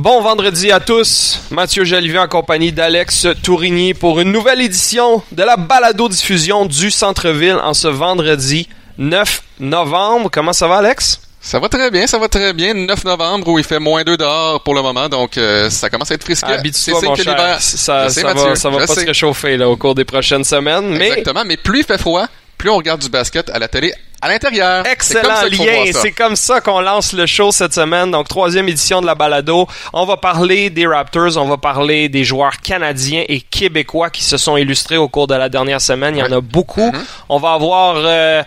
[0.00, 1.40] Bon vendredi à tous.
[1.50, 7.58] Mathieu Jalivet en compagnie d'Alex Tourigny pour une nouvelle édition de la balado-diffusion du Centre-Ville
[7.62, 8.66] en ce vendredi
[8.96, 10.30] 9 novembre.
[10.32, 11.20] Comment ça va, Alex?
[11.42, 12.72] Ça va très bien, ça va très bien.
[12.72, 16.10] 9 novembre où il fait moins 2 dehors pour le moment, donc euh, ça commence
[16.10, 16.50] à être frisqué.
[16.50, 17.58] Habite-toi, mon cher.
[17.60, 20.98] Ça, ça, va, ça va pas se réchauffer là, au cours des prochaines semaines.
[20.98, 22.24] Exactement, mais plus il fait froid,
[22.56, 24.86] plus on regarde du basket à la télé à l'intérieur.
[24.86, 25.90] Excellent lien.
[25.92, 28.10] C'est comme ça qu'on lance le show cette semaine.
[28.10, 29.66] Donc, troisième édition de la balado.
[29.92, 31.36] On va parler des Raptors.
[31.36, 35.34] On va parler des joueurs canadiens et québécois qui se sont illustrés au cours de
[35.34, 36.16] la dernière semaine.
[36.16, 36.90] Il y en a beaucoup.
[36.90, 37.04] Mm-hmm.
[37.28, 37.96] On va avoir...
[37.96, 38.42] Euh,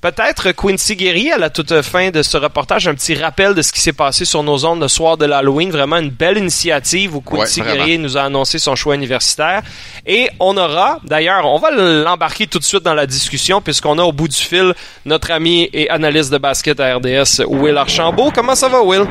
[0.00, 3.72] Peut-être Quincy Guerrier à la toute fin de ce reportage, un petit rappel de ce
[3.72, 5.70] qui s'est passé sur nos ondes le soir de l'Halloween.
[5.70, 9.62] Vraiment une belle initiative où Quincy Guerrier nous a annoncé son choix universitaire.
[10.06, 14.02] Et on aura, d'ailleurs, on va l'embarquer tout de suite dans la discussion puisqu'on a
[14.02, 18.30] au bout du fil notre ami et analyste de basket à RDS, Will Archambault.
[18.34, 19.06] Comment ça va, Will?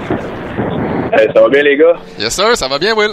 [1.34, 1.96] ça va bien, les gars?
[2.20, 3.12] Yes, sir, ça va bien, Will.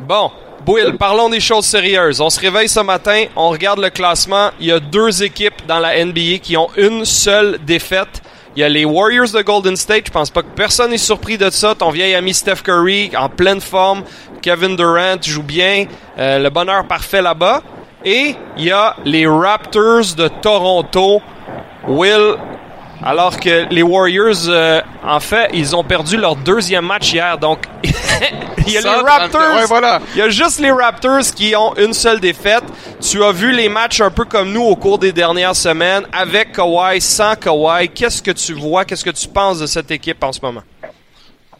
[0.00, 0.30] Bon,
[0.66, 2.20] Will, parlons des choses sérieuses.
[2.22, 4.50] On se réveille ce matin, on regarde le classement.
[4.58, 8.22] Il y a deux équipes dans la NBA qui ont une seule défaite.
[8.56, 10.06] Il y a les Warriors de Golden State.
[10.06, 11.74] Je pense pas que personne n'est surpris de ça.
[11.74, 14.04] Ton vieil ami Steph Curry en pleine forme.
[14.40, 15.86] Kevin Durant joue bien.
[16.18, 17.62] Euh, le bonheur parfait là-bas.
[18.04, 21.20] Et il y a les Raptors de Toronto.
[21.86, 22.36] Will,
[23.04, 27.36] alors que les Warriors, euh, en fait, ils ont perdu leur deuxième match hier.
[27.36, 27.58] Donc,
[28.66, 29.66] il y a les Raptors.
[29.68, 30.00] voilà.
[30.14, 32.64] Il y a juste les Raptors qui ont une seule défaite.
[33.00, 36.52] Tu as vu les matchs un peu comme nous au cours des dernières semaines, avec
[36.52, 37.90] Kawhi, sans Kawhi.
[37.90, 38.86] Qu'est-ce que tu vois?
[38.86, 40.62] Qu'est-ce que tu penses de cette équipe en ce moment?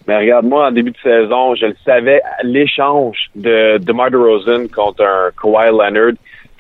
[0.07, 5.03] Mais regarde, moi, en début de saison, je le savais, l'échange de DeMar DeRozan contre
[5.03, 6.15] un Kawhi Leonard,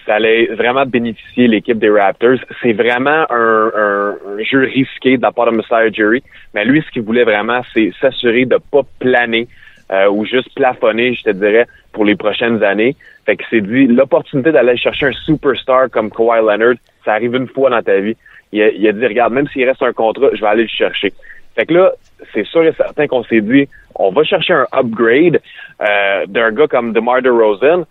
[0.06, 2.38] ça allait vraiment bénéficier l'équipe des Raptors.
[2.62, 6.22] C'est vraiment un, un, jeu risqué de la part de Messiah Jury.
[6.54, 9.48] Mais lui, ce qu'il voulait vraiment, c'est s'assurer de pas planer
[9.90, 12.96] euh, ou juste plafonner, je te dirais, pour les prochaines années.
[13.24, 17.48] Fait que c'est dit, l'opportunité d'aller chercher un superstar comme Kawhi Leonard, ça arrive une
[17.48, 18.16] fois dans ta vie.
[18.52, 20.68] Il a, il a dit, regarde, même s'il reste un contrat, je vais aller le
[20.68, 21.12] chercher.
[21.54, 21.92] Fait que là,
[22.32, 25.40] c'est sûr et certain qu'on s'est dit, on va chercher un upgrade
[25.80, 27.84] euh, d'un gars comme DeMar DeRozan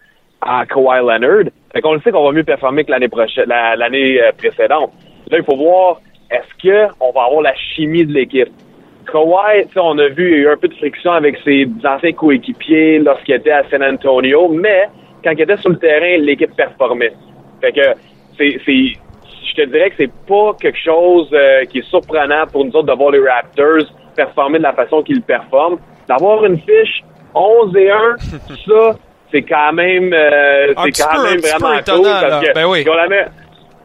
[0.45, 1.51] à Kawhi Leonard.
[1.73, 4.91] Fait qu'on le sait qu'on va mieux performer que l'année prochaine, l'année euh, précédente.
[5.29, 5.99] Là, il faut voir
[6.31, 8.49] est-ce que on va avoir la chimie de l'équipe?
[9.11, 12.13] Kawhi, on a vu, il y a eu un peu de friction avec ses anciens
[12.13, 14.87] coéquipiers lorsqu'il était à San Antonio, mais
[15.23, 17.13] quand il était sur le terrain, l'équipe performait.
[17.61, 17.81] Fait que
[18.37, 18.93] c'est, c'est,
[19.49, 22.87] je te dirais que c'est pas quelque chose euh, qui est surprenant pour nous autres
[22.87, 25.77] de voir les Raptors performer de la façon qu'ils performent.
[26.07, 27.03] D'avoir une fiche
[27.33, 28.97] 11 et 1, ça,
[29.33, 32.83] c'est quand même, euh, c'est quand même vraiment cool parce que ben oui.
[32.85, 33.07] ils, ont la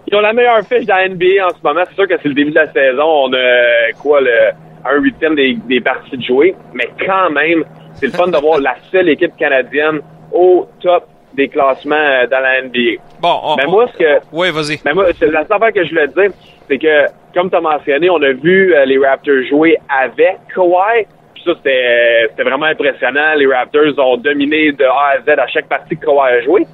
[0.06, 1.82] ils ont la meilleure fiche de la NBA en ce moment.
[1.88, 3.26] C'est sûr que c'est le début de la saison.
[3.26, 4.50] On a quoi le
[4.84, 7.64] un huitième des, des parties de jouer, mais quand même,
[7.94, 10.00] c'est le fun d'avoir la seule équipe canadienne
[10.32, 13.02] au top des classements euh, dans la NBA.
[13.20, 14.20] Bon, mais moi, ce que.
[14.32, 14.78] Oui, vas-y.
[14.84, 16.30] Mais moi, la seule affaire que je voulais dire,
[16.68, 21.06] c'est que, comme tu as mentionné, on a vu euh, les Raptors jouer avec Kawhi.
[21.38, 23.34] Puis ça, c'était vraiment impressionnant.
[23.36, 26.66] Les Raptors ont dominé de A à Z à chaque partie que Kawhi a joué.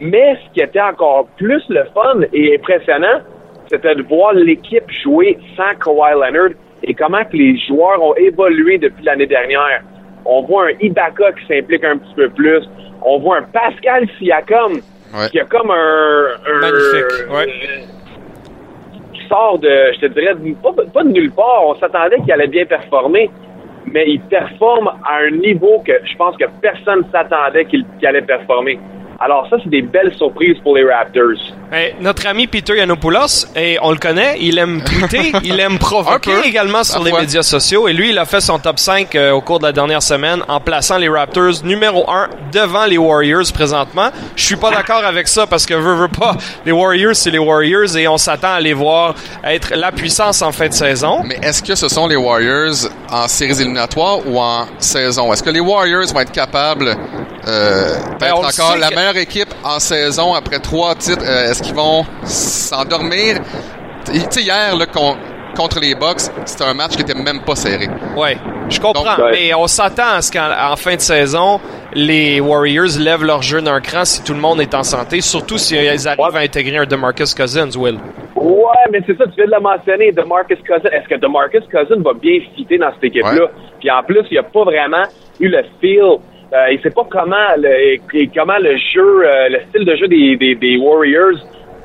[0.00, 3.20] Mais ce qui était encore plus le fun et impressionnant,
[3.68, 6.50] c'était de voir l'équipe jouer sans Kawhi Leonard
[6.84, 9.82] et comment que les joueurs ont évolué depuis l'année dernière.
[10.24, 12.62] On voit un Ibaka qui s'implique un petit peu plus.
[13.02, 14.80] On voit un Pascal Siakam
[15.30, 16.28] qui a comme un...
[16.60, 17.46] Magnifique, ouais.
[19.12, 20.34] qui sort de, je te dirais,
[20.94, 21.64] pas, de nulle part.
[21.66, 23.30] On s'attendait qu'il allait bien performer,
[23.92, 28.78] mais il performe à un niveau que je pense que personne s'attendait qu'il allait performer.
[29.20, 31.57] Alors ça, c'est des belles surprises pour les Raptors.
[32.00, 36.84] Notre ami Peter Yanopoulos, et on le connaît, il aime tweeter, il aime provoquer également
[36.84, 37.88] sur les médias sociaux.
[37.88, 40.42] Et lui, il a fait son top 5 euh, au cours de la dernière semaine
[40.48, 44.10] en plaçant les Raptors numéro 1 devant les Warriors présentement.
[44.36, 47.38] Je suis pas d'accord avec ça parce que veux, veux pas, les Warriors, c'est les
[47.38, 49.14] Warriors et on s'attend à les voir
[49.44, 51.22] être la puissance en fin de saison.
[51.24, 55.32] Mais est-ce que ce sont les Warriors en séries éliminatoires ou en saison?
[55.32, 56.96] Est-ce que les Warriors vont être capables
[57.48, 61.24] euh, ben, d'être encore la meilleure équipe en saison après trois titres.
[61.24, 63.40] Euh, est-ce qu'ils vont s'endormir?
[64.04, 67.88] Tu sais, hier, là, contre les Bucks, c'était un match qui était même pas serré.
[68.16, 68.36] Ouais,
[68.68, 69.30] je comprends.
[69.32, 71.58] mais on s'attend à ce qu'en fin de saison,
[71.94, 75.58] les Warriors lèvent leur jeu d'un cran si tout le monde est en santé, surtout
[75.58, 77.98] si ils arrivent à intégrer un DeMarcus Cousins, Will.
[78.36, 80.90] Ouais, mais c'est ça, tu viens de le mentionner, DeMarcus Cousins.
[80.92, 83.48] Est-ce que DeMarcus Cousins va bien fitter dans cette équipe-là?
[83.80, 85.02] Puis en plus, il n'y a pas vraiment
[85.40, 86.18] eu le feel
[86.52, 87.98] euh, il sait pas comment le,
[88.34, 91.38] comment le jeu, euh, le style de jeu des, Warriors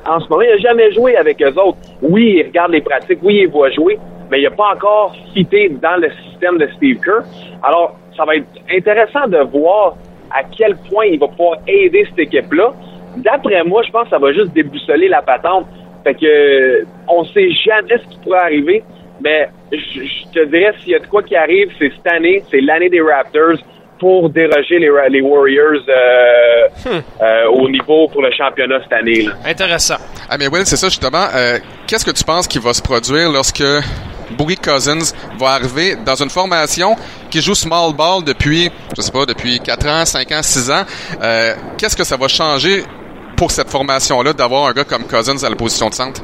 [0.06, 0.42] en ce moment.
[0.42, 1.78] Il n'a jamais joué avec eux autres.
[2.00, 3.98] Oui, il regarde les pratiques, oui, il voit jouer,
[4.30, 7.24] mais il n'a pas encore cité dans le système de Steve Kerr.
[7.62, 9.96] Alors, ça va être intéressant de voir
[10.30, 12.72] à quel point il va pouvoir aider cette équipe-là.
[13.18, 15.66] D'après moi, je pense que ça va juste déboussoler la patente.
[16.04, 18.82] Fait que on sait jamais ce qui pourrait arriver,
[19.22, 22.60] mais je, te dirais s'il y a de quoi qui arrive, c'est cette année, c'est
[22.60, 23.58] l'année des Raptors
[23.98, 27.02] pour déroger les, les Warriors euh, hmm.
[27.22, 29.22] euh, au niveau pour le championnat cette année.
[29.22, 29.32] Là.
[29.44, 29.96] Intéressant.
[30.28, 31.26] Ah mais Will, c'est ça justement.
[31.34, 33.64] Euh, qu'est-ce que tu penses qui va se produire lorsque
[34.36, 36.96] Boogie Cousins va arriver dans une formation
[37.30, 40.82] qui joue small ball depuis, je sais pas, depuis 4 ans, 5 ans, 6 ans?
[41.22, 42.82] Euh, qu'est-ce que ça va changer
[43.36, 46.22] pour cette formation-là d'avoir un gars comme Cousins à la position de centre?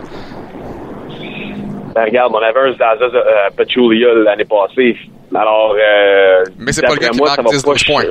[1.94, 4.96] Ben, regarde, on avait un Zaza euh, Pachulia l'année passée.
[5.34, 8.04] Alors, euh, mais c'est pas le gars qui marque 10 points.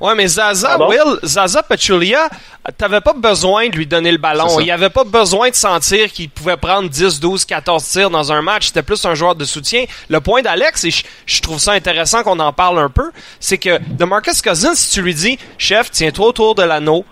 [0.00, 2.28] Ouais, mais Zaza, Will, Zaza Pachulia,
[2.76, 4.60] t'avais pas besoin de lui donner le ballon.
[4.60, 8.42] Il avait pas besoin de sentir qu'il pouvait prendre 10, 12, 14 tirs dans un
[8.42, 8.66] match.
[8.66, 9.84] C'était plus un joueur de soutien.
[10.08, 10.90] Le point d'Alex, et
[11.26, 14.90] je, trouve ça intéressant qu'on en parle un peu, c'est que de Marcus Cousins, si
[14.90, 17.04] tu lui dis, chef, tiens-toi autour de l'anneau,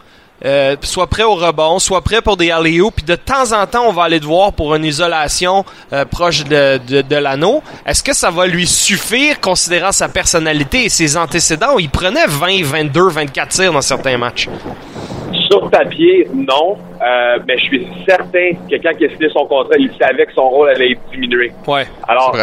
[0.45, 3.87] euh, soit prêt au rebond, soit prêt pour des alley puis de temps en temps,
[3.87, 7.63] on va aller te voir pour une isolation euh, proche de, de, l'anneau.
[7.87, 12.27] Est-ce que ça va lui suffire, considérant sa personnalité et ses antécédents, où il prenait
[12.27, 14.49] 20, 22, 24 tirs dans certains matchs?
[15.49, 16.77] Sur papier, non.
[17.01, 20.33] Euh, mais je suis certain que quand il a signé son contrat, il savait que
[20.35, 21.53] son rôle allait diminuer.
[21.67, 21.87] Ouais.
[22.09, 22.37] Alors,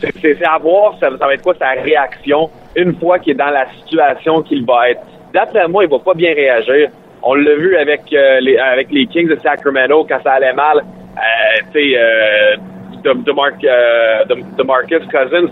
[0.00, 3.50] c'est à voir, ça, ça va être quoi sa réaction une fois qu'il est dans
[3.50, 5.00] la situation qu'il va être.
[5.32, 6.90] D'après moi, il va pas bien réagir.
[7.22, 10.78] On l'a vu avec euh, les avec les Kings de Sacramento quand ça allait mal.
[10.78, 12.56] Euh, tu sais, euh,
[13.02, 15.50] de, de, Mark, de, de, Marcus Cousins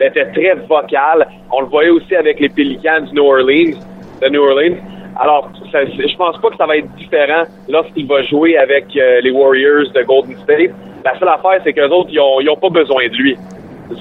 [0.00, 1.26] était très vocal.
[1.52, 3.78] On le voyait aussi avec les Pelicans du New Orleans,
[4.22, 4.76] de New Orleans.
[5.20, 9.20] Alors, ça, je pense pas que ça va être différent lorsqu'il va jouer avec euh,
[9.20, 10.70] les Warriors de Golden State.
[11.04, 13.36] La seule affaire, c'est qu'eux autres, ils ont, ils ont pas besoin de lui.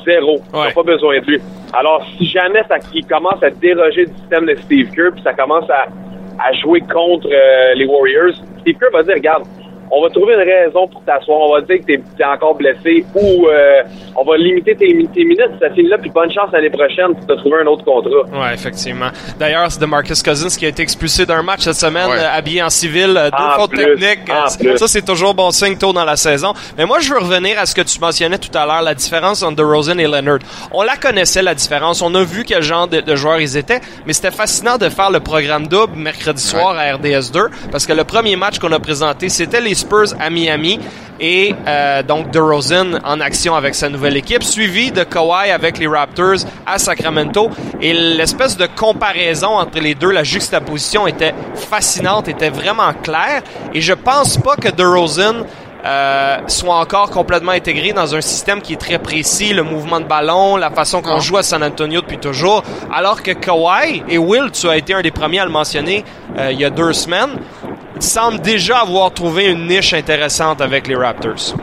[0.06, 0.40] Zéro.
[0.54, 1.42] Ils n'ont pas besoin de lui.
[1.74, 5.34] Alors, si jamais ça, il commence à déroger du système de Steve Kerr, puis ça
[5.34, 5.88] commence à,
[6.40, 9.44] à jouer contre euh, les Warriors, Steve Kerr va dire, regarde,
[9.92, 11.40] on va trouver une raison pour t'asseoir.
[11.40, 13.84] On va dire que t'es es encore blessé ou euh,
[14.16, 15.52] on va limiter tes, tes minutes.
[15.62, 18.24] Ça finit là, puis bonne chance l'année prochaine pour te trouver un autre contrat.
[18.32, 19.10] Ouais, effectivement.
[19.40, 22.62] D'ailleurs, c'est de Marcus Cousins qui a été expulsé d'un match cette semaine, euh, habillé
[22.64, 24.78] en civil, euh, deux fautes techniques.
[24.78, 26.54] Ça, c'est toujours bon signe tôt dans la saison.
[26.78, 29.44] Mais moi, je veux revenir à ce que tu mentionnais tout à l'heure, la différence
[29.44, 30.40] entre DeRozan et Leonard.
[30.72, 32.02] On la connaissait, la différence.
[32.02, 35.20] On a vu quel genre de, joueurs ils étaient, mais c'était fascinant de faire le
[35.20, 37.40] programme double mercredi soir à RDS 2
[37.72, 40.80] parce que le premier match qu'on a présenté, c'était les Spurs à Miami
[41.20, 45.88] et euh, donc DeRozan en action avec sa nouvelle équipe, suivi de Kawhi avec les
[45.88, 47.50] Raptors à Sacramento.
[47.82, 53.42] Et l'espèce de comparaison entre les deux, la juxtaposition était fascinante, était vraiment claire.
[53.74, 55.46] Et je pense pas que DeRozan
[55.86, 60.06] euh, soit encore complètement intégré dans un système qui est très précis, le mouvement de
[60.06, 64.52] ballon, la façon qu'on joue à San Antonio depuis toujours, alors que Kawhi et Will,
[64.52, 66.04] tu as été un des premiers à le mentionner
[66.38, 67.38] euh, il y a deux semaines,
[68.02, 71.56] semble déjà avoir trouvé une niche intéressante avec les Raptors.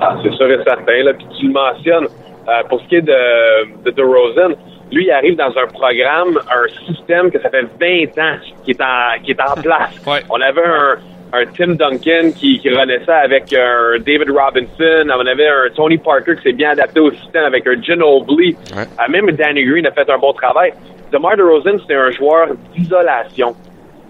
[0.00, 1.02] Ah, c'est sûr et certain.
[1.02, 1.12] Là.
[1.14, 2.06] Puis tu le mentionnes,
[2.48, 4.54] euh, pour ce qui est de, de DeRozan,
[4.92, 8.80] lui, il arrive dans un programme, un système que ça fait 20 ans qui est
[8.80, 10.02] en, qui est en place.
[10.30, 10.96] On avait un,
[11.32, 15.06] un Tim Duncan qui, qui renaissait avec un David Robinson.
[15.14, 18.56] On avait un Tony Parker qui s'est bien adapté au système avec un Ginobili.
[18.74, 18.82] Ouais.
[18.82, 20.72] Euh, même Danny Green a fait un bon travail.
[21.12, 23.54] DeMar DeRozan, c'était un joueur d'isolation.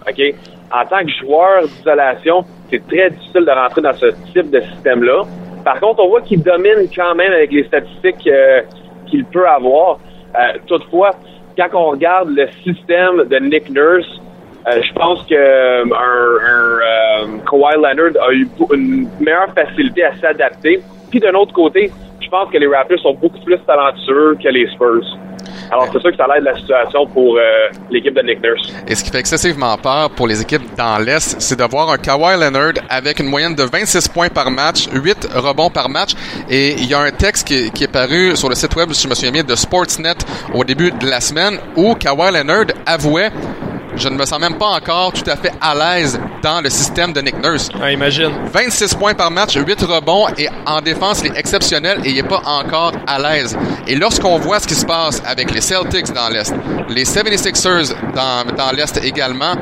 [0.08, 0.34] OK?
[0.72, 5.24] En tant que joueur d'isolation, c'est très difficile de rentrer dans ce type de système-là.
[5.64, 8.62] Par contre, on voit qu'il domine quand même avec les statistiques euh,
[9.06, 9.98] qu'il peut avoir.
[10.38, 11.12] Euh, toutefois,
[11.56, 14.20] quand on regarde le système de Nick Nurse,
[14.68, 20.80] euh, je pense que un, Kawhi Leonard a eu une meilleure facilité à s'adapter.
[21.10, 24.66] Puis d'un autre côté, je pense que les Raptors sont beaucoup plus talentueux que les
[24.68, 25.04] Spurs.
[25.70, 27.40] Alors, c'est sûr que ça l'aide la situation pour euh,
[27.90, 28.72] l'équipe de Nick Nurse.
[28.86, 31.96] Et ce qui fait excessivement peur pour les équipes dans l'Est, c'est de voir un
[31.96, 36.10] Kawhi Leonard avec une moyenne de 26 points par match, 8 rebonds par match.
[36.48, 39.04] Et il y a un texte qui, qui, est paru sur le site web, si
[39.04, 40.14] je me souviens bien, de Sportsnet
[40.54, 43.30] au début de la semaine où Kawhi Leonard avouait
[43.96, 47.12] je ne me sens même pas encore tout à fait à l'aise dans le système
[47.12, 47.68] de Nick Nurse.
[47.80, 48.32] Ah, imagine.
[48.52, 52.28] 26 points par match, 8 rebonds et en défense, il est exceptionnel et il n'est
[52.28, 53.56] pas encore à l'aise.
[53.86, 56.54] Et lorsqu'on voit ce qui se passe avec les Celtics dans l'Est,
[56.88, 59.54] les 76ers dans, dans l'Est également,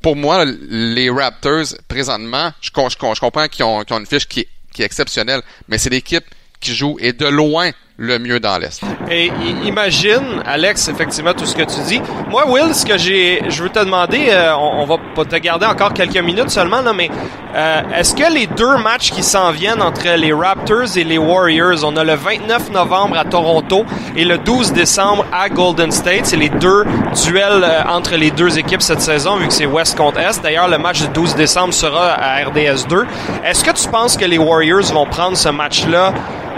[0.00, 4.40] pour moi, les Raptors, présentement, je, je, je comprends qu'ils ont, ont, une fiche qui
[4.40, 6.24] est, qui est exceptionnelle, mais c'est l'équipe
[6.60, 7.70] qui joue et de loin
[8.02, 8.82] le mieux dans l'Est.
[9.08, 9.30] Et
[9.64, 12.02] imagine, Alex, effectivement, tout ce que tu dis.
[12.28, 15.66] Moi, Will, ce que j'ai, je veux te demander, euh, on, va pas te garder
[15.66, 17.08] encore quelques minutes seulement, là, mais
[17.54, 21.84] euh, est-ce que les deux matchs qui s'en viennent entre les Raptors et les Warriors,
[21.84, 23.84] on a le 29 novembre à Toronto
[24.16, 26.84] et le 12 décembre à Golden State, c'est les deux
[27.24, 30.42] duels euh, entre les deux équipes cette saison, vu que c'est West contre Est.
[30.42, 33.06] D'ailleurs, le match du 12 décembre sera à RDS 2.
[33.44, 36.12] Est-ce que tu penses que les Warriors vont prendre ce match-là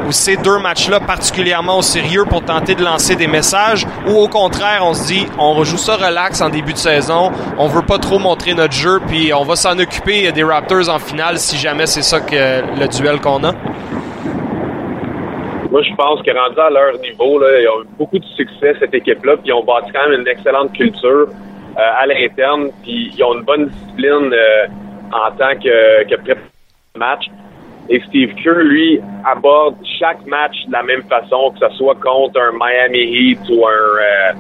[0.07, 1.34] ou ces deux matchs-là particulièrement
[1.77, 5.55] au sérieux pour tenter de lancer des messages ou au contraire on se dit on
[5.55, 9.33] rejoue ça relax en début de saison, on veut pas trop montrer notre jeu puis
[9.33, 13.21] on va s'en occuper des Raptors en finale si jamais c'est ça que le duel
[13.21, 13.53] qu'on a?
[15.71, 18.77] Moi, je pense que rendu à leur niveau, là, ils ont eu beaucoup de succès,
[18.79, 23.11] cette équipe-là, puis ils ont bâti quand même une excellente culture euh, à l'interne, puis
[23.13, 24.67] ils ont une bonne discipline euh,
[25.11, 26.33] en tant que, que
[26.97, 27.25] match.
[27.89, 32.41] Et Steve Kerr, lui, aborde chaque match de la même façon, que ce soit contre
[32.41, 34.33] un Miami Heat ou un, euh,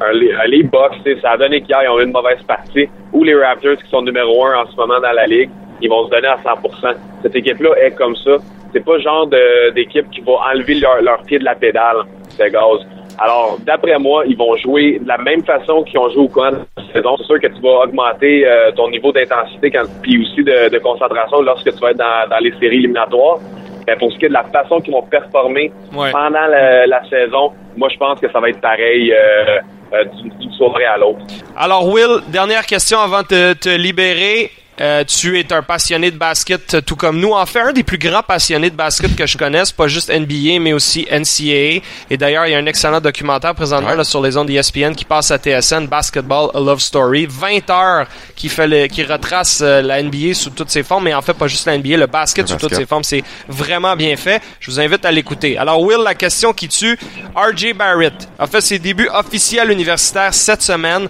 [0.00, 0.12] un,
[0.46, 1.20] les Bucks.
[1.22, 2.88] Ça a donné qu'hier, ont eu une mauvaise partie.
[3.12, 5.50] Ou les Raptors, qui sont numéro un en ce moment dans la ligue,
[5.80, 8.36] ils vont se donner à 100% Cette équipe-là est comme ça.
[8.72, 9.28] C'est pas le genre
[9.74, 12.04] d'équipe qui va enlever leur, leur pied de la pédale
[12.38, 12.86] de gaz.
[13.18, 16.52] Alors, d'après moi, ils vont jouer de la même façon qu'ils ont joué au coin
[16.52, 17.16] de la saison.
[17.18, 21.72] C'est sûr que tu vas augmenter euh, ton niveau d'intensité puis aussi de, concentration lorsque
[21.72, 23.38] tu vas être dans, les séries éliminatoires.
[23.86, 27.88] Mais pour ce qui est de la façon qu'ils vont performer pendant la, saison, moi,
[27.92, 29.58] je pense que ça va être pareil euh,
[29.92, 30.04] euh,
[30.40, 31.20] d'une soirée à l'autre.
[31.56, 34.50] Alors, Will, dernière question avant de te libérer.
[34.80, 37.32] Euh, tu es un passionné de basket euh, tout comme nous.
[37.32, 40.58] En fait, un des plus grands passionnés de basket que je connaisse, pas juste NBA,
[40.60, 41.80] mais aussi NCAA.
[42.10, 45.04] Et d'ailleurs, il y a un excellent documentaire présentement là, sur les ondes d'ESPN qui
[45.04, 47.26] passe à TSN, Basketball A Love Story.
[47.30, 51.22] 20 heures qui, fait qui retrace euh, la NBA sous toutes ses formes, mais en
[51.22, 53.04] fait, pas juste la NBA, le basket sous toutes ses formes.
[53.04, 54.42] C'est vraiment bien fait.
[54.58, 55.56] Je vous invite à l'écouter.
[55.56, 56.98] Alors, Will, la question qui tue,
[57.36, 61.08] RJ Barrett a fait ses débuts officiels universitaires cette semaine.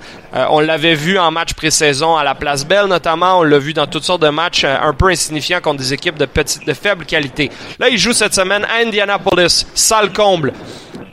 [0.50, 3.38] On l'avait vu en match pré-saison à la Place Belle, notamment.
[3.38, 6.18] On l'a vu dans toutes sortes de matchs euh, un peu insignifiants contre des équipes
[6.18, 7.50] de, petite, de faible qualité.
[7.78, 10.52] Là, il joue cette semaine à Indianapolis, sale comble.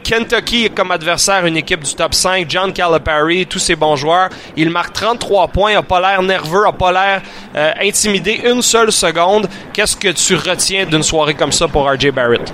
[0.04, 4.30] Kentucky comme adversaire une équipe du top 5, John Calipari, tous ses bons joueurs.
[4.58, 7.22] Il marque 33 points, a pas l'air nerveux, a pas l'air
[7.56, 9.48] euh, intimidé une seule seconde.
[9.74, 12.52] Qu'est-ce que tu retiens d'une soirée comme ça pour RJ Barrett?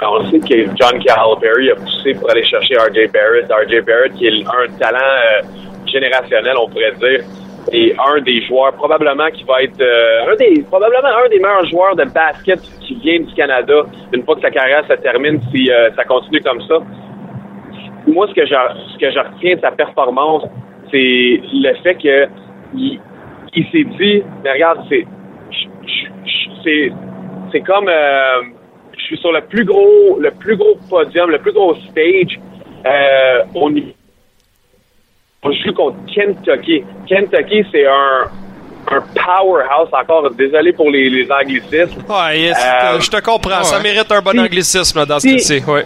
[0.00, 3.50] Ben, on sait que John Calipari a poussé pour aller chercher RJ Barrett.
[3.50, 5.42] RJ Barrett qui est un talent euh,
[5.86, 7.24] générationnel, on pourrait dire
[7.72, 11.66] et un des joueurs probablement qui va être euh, un des probablement un des meilleurs
[11.66, 15.70] joueurs de basket qui vient du Canada une fois que sa carrière se termine si
[15.70, 16.78] euh, ça continue comme ça.
[18.06, 18.54] Moi ce que je
[18.94, 20.44] ce que je retiens de sa performance
[20.90, 22.28] c'est le fait que
[22.74, 23.00] il,
[23.54, 25.06] il s'est dit mais regarde c'est
[26.64, 26.92] c'est
[27.52, 28.40] c'est comme euh,
[28.98, 32.38] je suis sur le plus gros le plus gros podium le plus gros stage
[32.86, 33.92] euh, au niveau
[35.42, 36.82] on joue contre Kentucky.
[37.06, 38.28] Kentucky, c'est un,
[38.90, 40.30] un powerhouse encore.
[40.32, 42.02] Désolé pour les, les anglicismes.
[42.08, 43.62] Ouais, euh, je te comprends.
[43.62, 45.62] Ça mérite un bon anglicisme dans ce cas-ci.
[45.68, 45.84] Ouais.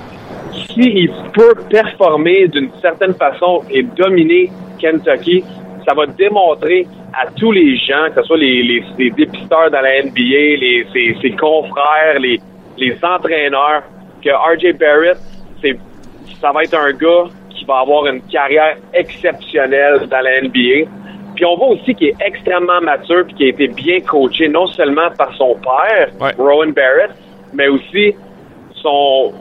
[0.73, 5.45] S'il peut performer d'une certaine façon et dominer Kentucky,
[5.87, 9.81] ça va démontrer à tous les gens, que ce soit les, les, les dépisteurs dans
[9.83, 12.41] la NBA, les, ses, ses confrères, les,
[12.87, 13.83] les entraîneurs,
[14.23, 15.19] que RJ Barrett,
[15.61, 15.79] c'est,
[16.41, 17.31] ça va être un gars
[17.65, 20.91] va avoir une carrière exceptionnelle dans la NBA.
[21.35, 24.67] Puis on voit aussi qu'il est extrêmement mature puis qu'il a été bien coaché, non
[24.67, 27.13] seulement par son père, Rowan Barrett,
[27.53, 28.15] mais aussi
[28.75, 29.33] son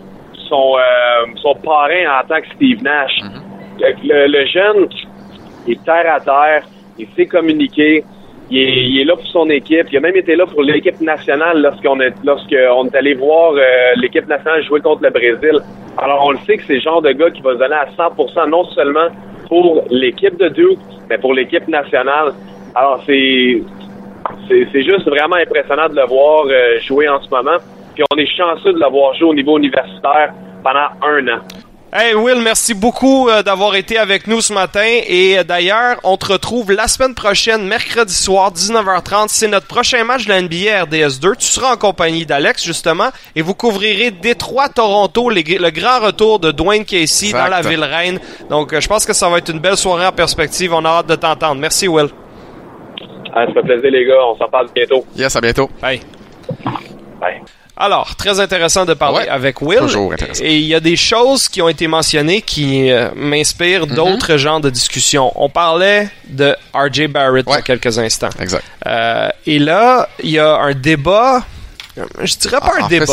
[0.48, 3.12] son, euh, son parrain en tant que Steve Nash.
[3.21, 3.95] Mm-hmm.
[4.03, 4.89] le, le, jeune,
[5.65, 6.63] il est terre à terre,
[6.98, 8.03] il sait communiquer,
[8.51, 9.88] il est, là pour son équipe.
[9.91, 13.62] Il a même été là pour l'équipe nationale lorsqu'on est lorsqu'on est allé voir euh,
[13.96, 15.60] l'équipe nationale jouer contre le Brésil.
[15.98, 17.88] Alors on le sait que c'est le genre de gars qui va se donner à
[17.98, 19.08] 100% non seulement
[19.48, 20.79] pour l'équipe de Duke,
[21.10, 22.34] mais pour l'équipe nationale.
[22.75, 23.62] Alors c'est
[24.48, 27.58] c'est juste vraiment impressionnant de le voir euh, jouer en ce moment.
[27.96, 31.41] Puis on est chanceux de l'avoir joué au niveau universitaire pendant un an.
[31.93, 34.88] Hey Will, merci beaucoup euh, d'avoir été avec nous ce matin.
[35.07, 39.25] Et euh, d'ailleurs, on te retrouve la semaine prochaine, mercredi soir, 19h30.
[39.27, 41.36] C'est notre prochain match de la NBA RDS2.
[41.36, 46.86] Tu seras en compagnie d'Alex, justement, et vous couvrirez Détroit-Toronto, le grand retour de Dwayne
[46.86, 48.19] Casey dans la ville reine.
[48.50, 50.74] Donc, euh, je pense que ça va être une belle soirée en perspective.
[50.74, 51.60] On a hâte de t'entendre.
[51.60, 52.07] Merci, Will.
[53.33, 54.25] Ah, ça fait plaisir, les gars.
[54.27, 55.03] On s'en parle bientôt.
[55.17, 55.69] Yes, à bientôt.
[55.81, 56.00] Bye.
[57.19, 57.41] Bye.
[57.81, 59.79] Alors, très intéressant de parler avec Will.
[59.79, 60.43] Toujours intéressant.
[60.43, 63.95] Et il y a des choses qui ont été mentionnées qui euh, m'inspirent mm-hmm.
[63.95, 65.31] d'autres genres de discussions.
[65.35, 67.07] On parlait de R.J.
[67.07, 68.29] Barrett il y a quelques instants.
[68.39, 68.63] Exact.
[68.85, 71.43] Euh, et là, il y a un débat
[72.23, 73.05] je dirais pas un débat.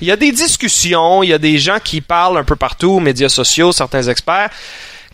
[0.00, 2.98] Il y a des discussions, il y a des gens qui parlent un peu partout,
[2.98, 4.50] médias sociaux, certains experts,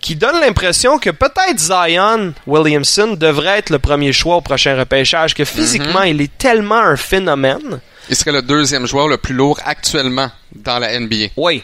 [0.00, 5.34] qui donnent l'impression que peut-être Zion Williamson devrait être le premier choix au prochain repêchage,
[5.34, 6.06] que physiquement, mhm.
[6.06, 7.80] il est tellement un phénomène.
[8.08, 11.28] Il serait le deuxième joueur le plus lourd actuellement dans la NBA.
[11.36, 11.62] Oui.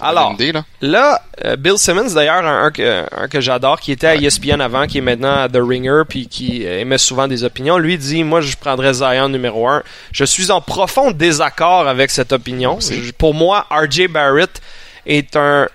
[0.00, 0.36] Alors,
[0.80, 5.02] là, euh, Bill Simmons, d'ailleurs, un, que j'adore, qui était à ESPN avant, qui est
[5.02, 8.94] maintenant à The Ringer, puis qui émet souvent des opinions, lui dit, moi, je prendrais
[8.94, 9.84] Zion numéro un.
[10.10, 12.80] Je suis en profond désaccord avec cette opinion.
[13.16, 14.60] Pour moi, RJ Barrett
[15.06, 15.68] est un,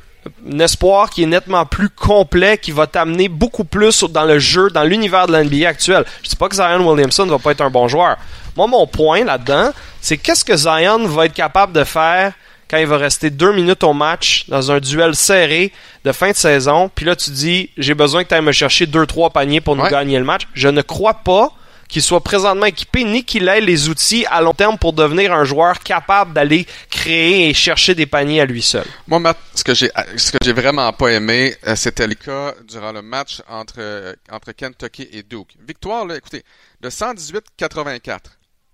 [0.60, 4.84] espoir qui est nettement plus complet, qui va t'amener beaucoup plus dans le jeu, dans
[4.84, 6.06] l'univers de l'NBA actuel.
[6.24, 8.18] Je dis pas que Zion Williamson va pas être un bon joueur.
[8.56, 12.34] Moi, mon point là-dedans, c'est qu'est-ce que Zion va être capable de faire
[12.70, 15.72] quand il va rester deux minutes au match dans un duel serré
[16.04, 18.86] de fin de saison, puis là tu dis j'ai besoin que tu ailles me chercher
[18.86, 20.44] deux trois paniers pour nous gagner le match.
[20.54, 21.52] Je ne crois pas
[21.88, 25.44] qu'il soit présentement équipé ni qu'il ait les outils à long terme pour devenir un
[25.44, 28.86] joueur capable d'aller créer et chercher des paniers à lui seul.
[29.08, 32.54] Moi, Matt, ce que j'ai ce que j'ai vraiment pas aimé, euh, c'était le cas
[32.68, 35.56] durant le match entre euh, entre Kentucky et Duke.
[35.66, 36.44] Victoire là, écoutez,
[36.82, 38.20] de 118-84.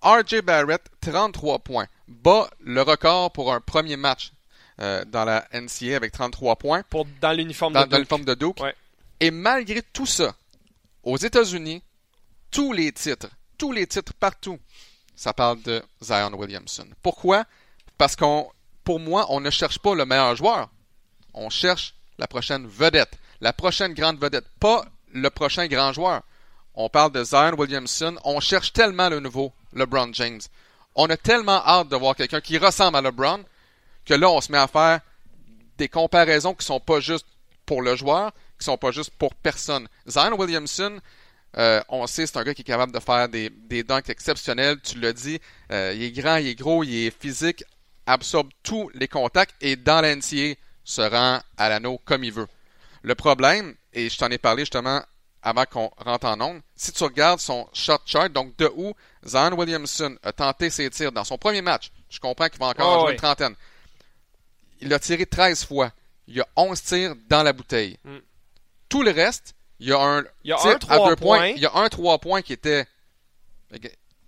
[0.01, 4.31] RJ Barrett 33 points bat le record pour un premier match
[4.81, 6.83] euh, dans la NCA avec 33 points.
[6.89, 8.25] Pour, dans l'uniforme de, Duke.
[8.25, 8.59] de Duke.
[9.19, 10.35] Et malgré tout ça,
[11.03, 11.83] aux États-Unis,
[12.53, 14.59] tous les titres, tous les titres partout,
[15.15, 16.87] ça parle de Zion Williamson.
[17.01, 17.45] Pourquoi?
[17.97, 18.49] Parce qu'on,
[18.83, 20.69] pour moi, on ne cherche pas le meilleur joueur.
[21.33, 26.21] On cherche la prochaine vedette, la prochaine grande vedette, pas le prochain grand joueur.
[26.75, 28.17] On parle de Zion Williamson.
[28.23, 30.41] On cherche tellement le nouveau LeBron James
[30.95, 33.43] on a tellement hâte de voir quelqu'un qui ressemble à LeBron
[34.05, 34.99] que là, on se met à faire
[35.77, 37.25] des comparaisons qui sont pas juste
[37.65, 39.87] pour le joueur, qui sont pas juste pour personne.
[40.07, 40.99] Zion Williamson,
[41.57, 44.79] euh, on sait, c'est un gars qui est capable de faire des, des dunks exceptionnels.
[44.81, 45.39] Tu l'as dit,
[45.71, 47.63] euh, il est grand, il est gros, il est physique,
[48.05, 52.47] absorbe tous les contacts et dans l'NCA se rend à l'anneau comme il veut.
[53.03, 55.01] Le problème, et je t'en ai parlé justement
[55.43, 56.61] avant qu'on rentre en onde.
[56.75, 58.93] Si tu regardes son shot chart, donc de où
[59.25, 62.87] Zion Williamson a tenté ses tirs dans son premier match, je comprends qu'il va encore
[62.87, 63.55] en jouer une trentaine.
[64.79, 65.91] Il a tiré 13 fois.
[66.27, 67.97] Il y a 11 tirs dans la bouteille.
[68.05, 68.17] Mm.
[68.87, 71.47] Tout le reste, il y a un il tir à deux points.
[71.47, 72.85] Il y a un 3 points qui était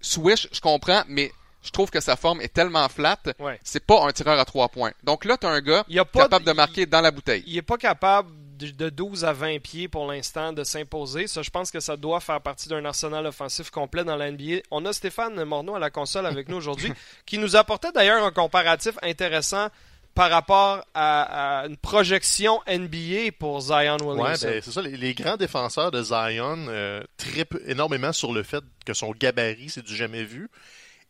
[0.01, 1.31] swish, je comprends, mais
[1.63, 3.17] je trouve que sa forme est tellement flat,
[3.63, 4.91] c'est pas un tireur à 3 points.
[5.03, 7.43] Donc là, tu as un gars capable de marquer dans la bouteille.
[7.47, 11.27] Il est pas capable de 12 à 20 pieds pour l'instant de s'imposer.
[11.27, 14.61] Ça, je pense que ça doit faire partie d'un arsenal offensif complet dans la NBA.
[14.71, 16.93] On a Stéphane Morneau à la console avec nous aujourd'hui,
[17.25, 19.67] qui nous apportait d'ailleurs un comparatif intéressant
[20.15, 24.47] par rapport à, une projection NBA pour Zion Williamson.
[24.47, 24.81] Ouais, ben, c'est ça.
[24.81, 29.83] Les, grands défenseurs de Zion euh, trippent énormément sur le fait que son gabarit, c'est
[29.83, 30.49] du jamais vu.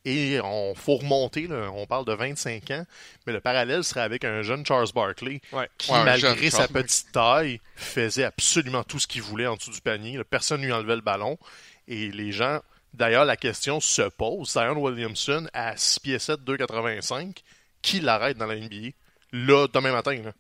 [0.06, 2.86] Et on faut remonter, on parle de 25 ans,
[3.26, 5.42] mais le parallèle serait avec un jeune Charles Barkley
[5.80, 10.20] qui, malgré sa petite taille, faisait absolument tout ce qu'il voulait en dessous du panier.
[10.30, 11.40] Personne ne lui enlevait le ballon.
[11.88, 12.60] Et les gens,
[12.94, 14.52] d'ailleurs, la question se pose.
[14.52, 17.38] Zion Williamson à 6 pieds 7, 2,85,
[17.86, 18.90] qui l'arrête dans la NBA?
[19.32, 20.22] Là, demain matin.
[20.24, 20.32] Là.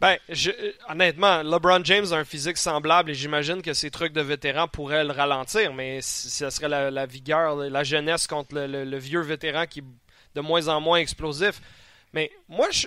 [0.00, 0.50] Ben, je,
[0.88, 5.04] honnêtement, LeBron James a un physique semblable et j'imagine que ces trucs de vétéran pourraient
[5.04, 9.84] le ralentir, mais ce serait la, vigueur, la jeunesse contre le, vieux vétéran qui est
[10.34, 11.60] de moins en moins explosif.
[12.12, 12.86] Mais moi, je,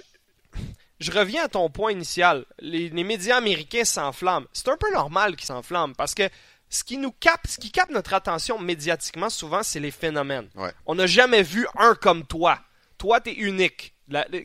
[0.99, 2.45] je reviens à ton point initial.
[2.59, 4.47] Les, médias américains s'enflamment.
[4.53, 6.29] C'est un peu normal qu'ils s'enflamment parce que
[6.69, 10.47] ce qui nous capte, ce qui capte notre attention médiatiquement souvent, c'est les phénomènes.
[10.85, 12.57] On n'a jamais vu un comme toi.
[13.01, 13.95] Toi, t'es unique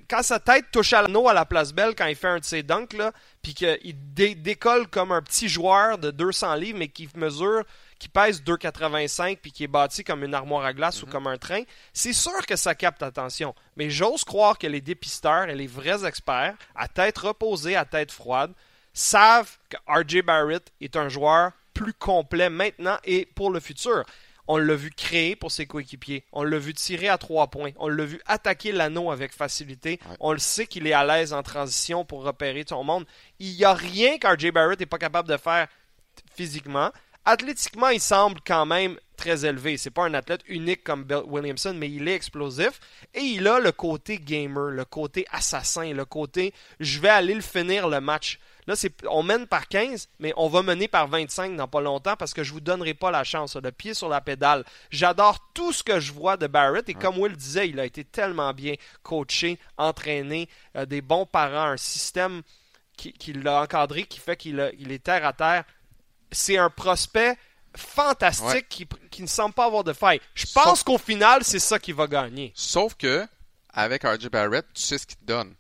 [0.09, 2.45] quand sa tête touche à l'anneau à la place belle quand il fait un de
[2.45, 3.97] ses dunks, là, puis qu'il
[4.43, 7.65] décolle comme un petit joueur de 200 livres, mais qui mesure,
[7.99, 11.13] qui pèse 2,85 puis qui est bâti comme une armoire à glace ou mhm.
[11.13, 13.55] comme un train, c'est sûr que ça capte l'attention.
[13.77, 18.13] Mais j'ose croire que les dépisteurs et les vrais experts, à tête reposée, à tête
[18.13, 18.53] froide,
[18.93, 24.05] savent que RJ Barrett est un joueur plus complet maintenant et pour le futur.
[24.49, 26.25] On l'a vu créer pour ses coéquipiers.
[26.33, 27.73] On l'a vu tirer à trois points.
[27.77, 29.99] On l'a vu attaquer l'anneau avec facilité.
[30.21, 33.07] On le sait qu'il est à l'aise en transition pour repérer son monde.
[33.39, 35.67] Il n'y a rien qu'RJ Barrett n'est pas capable de faire
[36.35, 36.91] physiquement.
[37.25, 39.77] Athlétiquement, il semble quand même très élevé.
[39.77, 42.79] C'est pas un athlète unique comme Bill Williamson, mais il est explosif.
[43.15, 47.41] Et il a le côté gamer, le côté assassin, le côté je vais aller le
[47.41, 48.39] finir le match.
[48.67, 48.75] Là,
[49.09, 52.43] on mène par 15, mais on va mener par 25 dans pas longtemps parce que
[52.43, 53.55] je vous donnerai pas la chance.
[53.57, 54.65] Le pied sur la pédale.
[54.91, 58.05] J'adore tout ce que je vois de Barrett et comme Will disait, il a été
[58.05, 62.43] tellement bien coaché, entraîné, euh, des bons parents, un système
[62.97, 65.65] qui, l'a encadré qui fait qu'il est terre à terre.
[66.33, 67.37] C'est un prospect
[67.77, 70.21] fantastique qui, qui, ne semble pas avoir de faille.
[70.35, 72.53] Je pense qu'au final, c'est ça qui va gagner.
[72.55, 73.27] Sauf que,
[73.73, 75.55] avec RJ Barrett, tu sais ce qu'il te donne.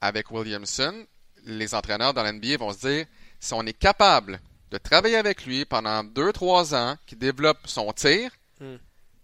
[0.00, 1.06] Avec Williamson,
[1.44, 3.06] les entraîneurs dans l'NBA vont se dire
[3.40, 8.30] si on est capable de travailler avec lui pendant 2-3 ans, qui développe son tir,
[8.60, 8.76] hmm.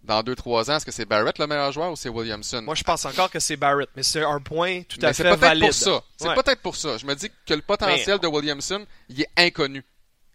[0.04, 2.62] dans 2-3 ans, est-ce que c'est Barrett le meilleur joueur ou c'est Williamson?
[2.62, 5.66] Moi, je pense encore que c'est Barrett, mais c'est un point tout à fait valide.
[5.66, 6.02] Pour ça.
[6.16, 6.98] C'est peut-être pour ça.
[6.98, 9.84] Je me dis que le potentiel de Williamson, il est inconnu.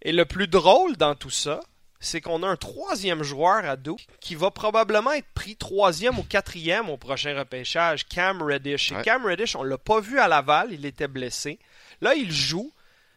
[0.01, 1.61] Et le plus drôle dans tout ça,
[2.03, 6.23] c'est qu'on a un troisième joueur à dos qui va probablement être pris troisième ou
[6.23, 8.91] quatrième au prochain repêchage, Cam Reddish.
[8.91, 11.59] Et Cam Reddish, on l'a pas vu à Laval, il était blessé.
[12.01, 12.73] Là, il joue,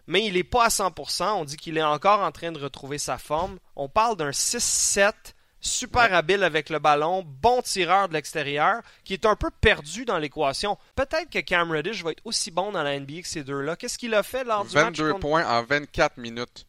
[0.07, 1.25] mais il n'est pas à 100%.
[1.33, 3.59] On dit qu'il est encore en train de retrouver sa forme.
[3.75, 5.13] On parle d'un 6-7
[5.61, 10.19] super habile avec le ballon, bon tireur de l'extérieur, qui est un peu perdu dans
[10.19, 10.79] l'équation.
[10.95, 13.75] Peut-être que Cam Reddish va être aussi bon dans la NBA que ces deux-là.
[13.75, 14.99] Qu'est-ce qu'il a fait lors du match?
[14.99, 16.67] 22 points en 24 minutes.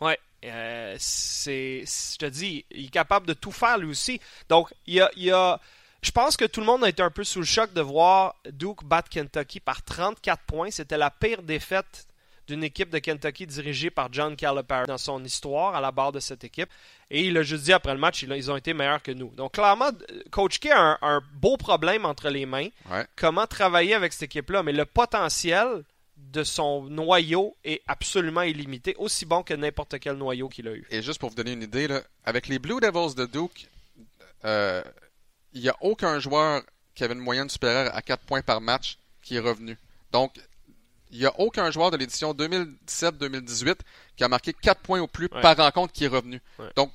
[0.00, 0.18] Ouais.
[0.44, 4.20] Euh, c'est, je te dis, il est capable de tout faire lui aussi.
[4.48, 5.60] Donc, il y a, il y a,
[6.02, 8.36] je pense que tout le monde a été un peu sous le choc de voir
[8.50, 10.70] Duke battre Kentucky par 34 points.
[10.70, 12.06] C'était la pire défaite
[12.46, 16.20] d'une équipe de Kentucky dirigée par John Calipari dans son histoire à la barre de
[16.20, 16.68] cette équipe.
[17.10, 19.28] Et il a juste dit après le match, ils ont été meilleurs que nous.
[19.34, 19.90] Donc clairement,
[20.30, 22.68] Coach K a un, beau problème entre les mains.
[23.16, 24.62] Comment travailler avec cette équipe-là?
[24.62, 25.84] Mais le potentiel
[26.34, 30.84] de son noyau est absolument illimité, aussi bon que n'importe quel noyau qu'il a eu.
[30.90, 31.88] Et juste pour vous donner une idée,
[32.24, 33.68] avec les Blue Devils de Duke,
[34.44, 34.82] euh,
[35.52, 36.62] il n'y a aucun joueur
[36.94, 39.78] qui avait une moyenne supérieure à 4 points par match qui est revenu.
[40.12, 40.34] Donc,
[41.12, 43.76] il n'y a aucun joueur de l'édition 2017-2018
[44.16, 46.42] qui a marqué 4 points ou plus par rencontre qui est revenu.
[46.74, 46.90] Donc,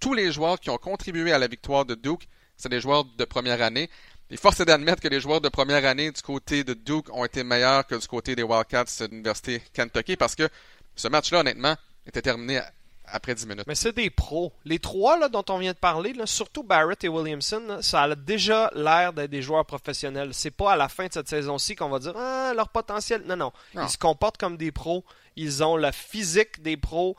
[0.00, 2.26] tous les joueurs qui ont contribué à la victoire de Duke,
[2.56, 3.88] c'est des joueurs de première année.
[4.30, 7.42] Il force d'admettre que les joueurs de première année du côté de Duke ont été
[7.42, 10.48] meilleurs que du côté des Wildcats de l'Université Kentucky parce que
[10.94, 11.74] ce match-là, honnêtement,
[12.06, 12.60] était terminé
[13.06, 13.64] après 10 minutes.
[13.66, 14.52] Mais c'est des pros.
[14.64, 18.14] Les trois là, dont on vient de parler, là, surtout Barrett et Williamson, ça a
[18.14, 20.30] déjà l'air d'être des joueurs professionnels.
[20.32, 23.22] C'est pas à la fin de cette saison-ci qu'on va dire ah, leur potentiel.
[23.26, 25.04] Non, non, Ils se comportent comme des pros.
[25.34, 27.16] Ils ont la physique des pros.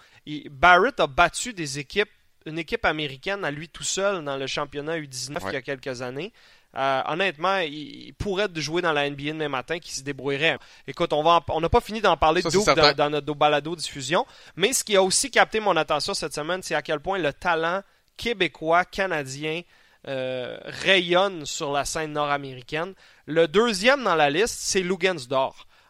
[0.49, 2.09] Barrett a battu des équipes,
[2.45, 6.01] une équipe américaine à lui tout seul dans le championnat U19 il y a quelques
[6.01, 6.31] années.
[6.77, 10.57] Euh, honnêtement, il, pourrait jouer dans la NBA demain matin qui se débrouillerait.
[10.87, 14.71] Écoute, on va on n'a pas fini d'en parler de dans, notre balado diffusion, mais
[14.71, 17.81] ce qui a aussi capté mon attention cette semaine, c'est à quel point le talent
[18.15, 19.61] québécois, canadien
[20.07, 22.93] euh, rayonne sur la scène nord-américaine.
[23.25, 24.83] Le deuxième dans la liste, c'est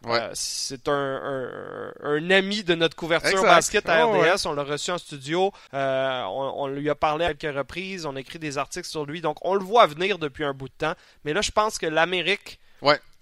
[0.06, 4.46] Euh, c'est un, un, ami de notre couverture basket à RDS.
[4.46, 5.52] On l'a reçu en studio.
[5.74, 8.06] Euh, on, lui a parlé à quelques reprises.
[8.06, 9.20] On a écrit des articles sur lui.
[9.20, 10.94] Donc, on le voit venir depuis un bout de temps.
[11.24, 12.58] Mais là, je pense que l'Amérique,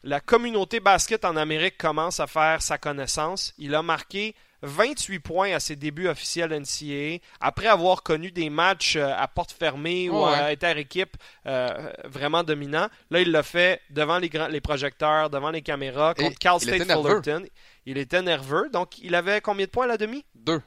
[0.03, 3.53] la communauté basket en Amérique commence à faire sa connaissance.
[3.59, 8.97] Il a marqué 28 points à ses débuts officiels NCAA, après avoir connu des matchs
[8.97, 12.89] euh, à porte fermée ou à inter-équipe euh, vraiment dominants.
[13.11, 17.45] Là, il l'a fait devant les, les projecteurs, devant les caméras, contre Cal State Fullerton.
[17.87, 18.69] Il était nerveux.
[18.73, 20.25] Donc, il avait combien de points à la demi?
[20.35, 20.61] Deux.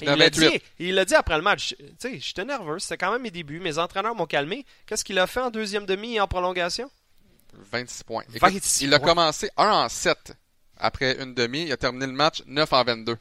[0.00, 3.20] Il l'a dit, il dit après le match, tu sais, j'étais nerveux, c'était quand même
[3.20, 4.64] mes débuts, mes entraîneurs m'ont calmé.
[4.86, 6.90] Qu'est-ce qu'il a fait en deuxième demi et en prolongation?
[7.52, 8.24] 26 points.
[8.80, 10.34] il a commencé 1 en 7
[10.78, 13.16] après une demi, il a terminé le match 9 en 22.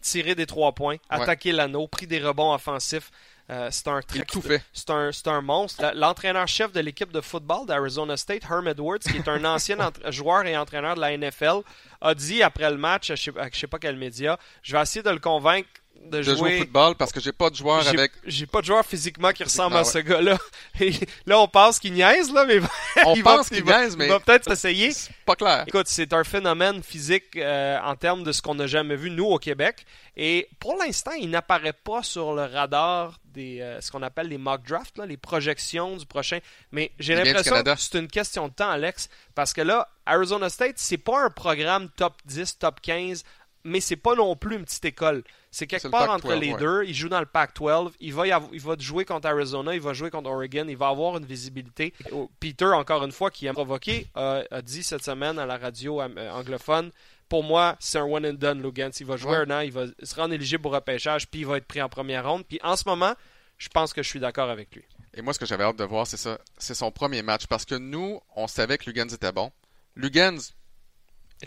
[0.00, 3.10] Tiré des trois points, attaqué l'anneau, pris des rebonds offensifs.
[3.50, 4.62] Euh, c'est un tout fait.
[4.72, 5.92] C'est un, un, monstre.
[5.94, 9.76] L'entraîneur-chef de l'équipe de football d'Arizona State, Herm Edwards, qui est un ancien
[10.08, 11.60] joueur et entraîneur de la NFL,
[12.00, 15.02] a dit après le match, je ne sais, sais, pas quel média, je vais essayer
[15.02, 15.68] de le convaincre
[16.00, 16.56] de, jouer...
[16.56, 18.12] au football parce que j'ai pas de joueur avec.
[18.24, 20.38] J'ai pas de joueur physiquement qui ressemble à ce gars-là.
[21.26, 22.60] là, on pense qu'il niaise, là, mais.
[23.06, 24.06] on pense qu'il niaise, mais.
[24.06, 24.90] Il va peut-être essayer.
[25.24, 25.64] pas clair.
[25.66, 29.26] Écoute, c'est un phénomène physique euh, en termes de ce qu'on n'a jamais vu, nous,
[29.26, 29.86] au Québec.
[30.16, 34.36] Et pour l'instant, il n'apparaît pas sur le radar des euh, ce qu'on appelle les
[34.36, 36.38] mock drafts, là, les projections du prochain.
[36.70, 40.74] Mais j'ai l'impression que c'est une question de temps, Alex, parce que là, Arizona State,
[40.76, 43.24] c'est pas un programme top 10, top 15
[43.64, 45.22] mais c'est pas non plus une petite école.
[45.52, 46.82] C'est quelque part entre les deux.
[46.84, 47.92] Il joue dans le Pac-12.
[48.00, 50.64] Il va, il va jouer contre Arizona, il va jouer contre Oregon.
[50.66, 51.92] Il va avoir une visibilité.
[52.40, 56.30] Peter, encore une fois, qui a provoqué, a dit cette semaine à la radio euh,
[56.30, 56.90] anglophone
[57.28, 58.90] pour moi, c'est un one and done, Lugans.
[59.00, 61.56] Il va jouer un an, il va se rendre éligible au repêchage, puis il va
[61.56, 62.44] être pris en première ronde.
[62.46, 63.14] Puis en ce moment,
[63.56, 64.84] je pense que je suis d'accord avec lui.
[65.14, 66.38] Et moi, ce que j'avais hâte de voir, c'est ça.
[66.58, 67.46] C'est son premier match.
[67.46, 69.50] Parce que nous, on savait que Lugans était bon.
[69.96, 70.36] Lugans,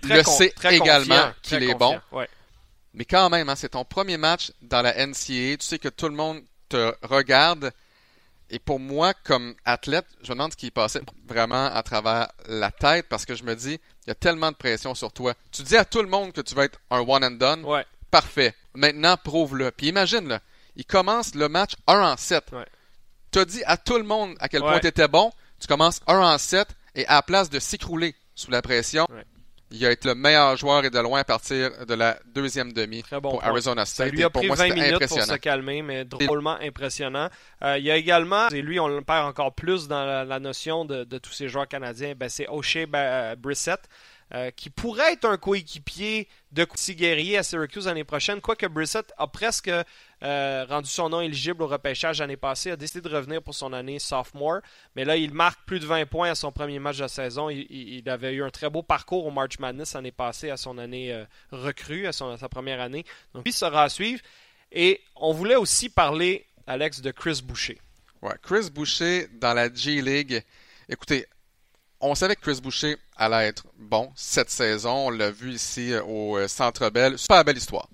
[0.04, 2.00] le sait également qu'il est bon.
[2.96, 5.58] Mais quand même, hein, c'est ton premier match dans la NCAA.
[5.58, 7.72] Tu sais que tout le monde te regarde.
[8.50, 12.72] Et pour moi, comme athlète, je me demande ce qui passait vraiment à travers la
[12.72, 13.74] tête parce que je me dis,
[14.06, 15.34] il y a tellement de pression sur toi.
[15.52, 17.66] Tu dis à tout le monde que tu vas être un one and done.
[18.12, 18.54] Parfait.
[18.76, 19.72] Maintenant, prouve-le.
[19.72, 20.40] Puis imagine, là,
[20.78, 22.52] Il commence le match 1 en 7.
[22.52, 22.66] Ouais.
[23.32, 24.70] Tu as dit à tout le monde à quel Ouais.
[24.72, 25.32] point tu étais bon.
[25.60, 29.24] Tu commences 1 en 7 et à la place de s'écrouler sous la pression, Ouais.
[29.76, 33.04] Il a été le meilleur joueur et de loin à partir de la deuxième demi
[33.04, 33.50] Très bon pour point.
[33.50, 34.12] Arizona Ça State.
[34.12, 37.30] lui a pour pris moi, 20 c'était minutes pour se calmer, mais drôlement impressionnant.
[37.64, 40.40] Euh, il y a également, et lui, on le perd encore plus dans la, la
[40.40, 43.80] notion de, de tous ces joueurs canadiens, ben, c'est O'Shea Ba- Brissett,
[44.36, 49.14] euh, qui pourrait être un coéquipier de Couty Guerrier à Syracuse l'année prochaine, quoique Brissett
[49.18, 49.70] a presque
[50.24, 53.72] euh, rendu son nom éligible au repêchage l'année passée, a décidé de revenir pour son
[53.74, 54.60] année sophomore,
[54.96, 57.50] mais là, il marque plus de 20 points à son premier match de saison.
[57.50, 60.58] Il, il- il avait eu un très beau parcours au March Madness l'année passée à
[60.58, 63.06] son année euh, recrue, à, sa première année.
[63.34, 64.22] Donc, lui sera à suivre.
[64.72, 67.80] Et on voulait aussi parler, Alex, de Chris Boucher.
[68.42, 70.44] Chris Boucher dans la G-League.
[70.90, 71.26] Écoutez,
[72.06, 75.08] on savait que Chris Boucher allait être bon cette saison.
[75.08, 77.18] On l'a vu ici euh, au euh, Centre Bell.
[77.18, 77.90] Super belle histoire.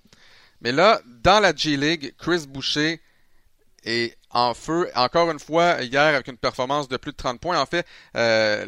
[0.61, 3.01] Mais là, dans la G-League, Chris Boucher
[3.83, 4.89] est en feu.
[4.95, 7.59] Encore une fois, hier, avec une performance de plus de 30 points.
[7.59, 8.65] En fait, euh,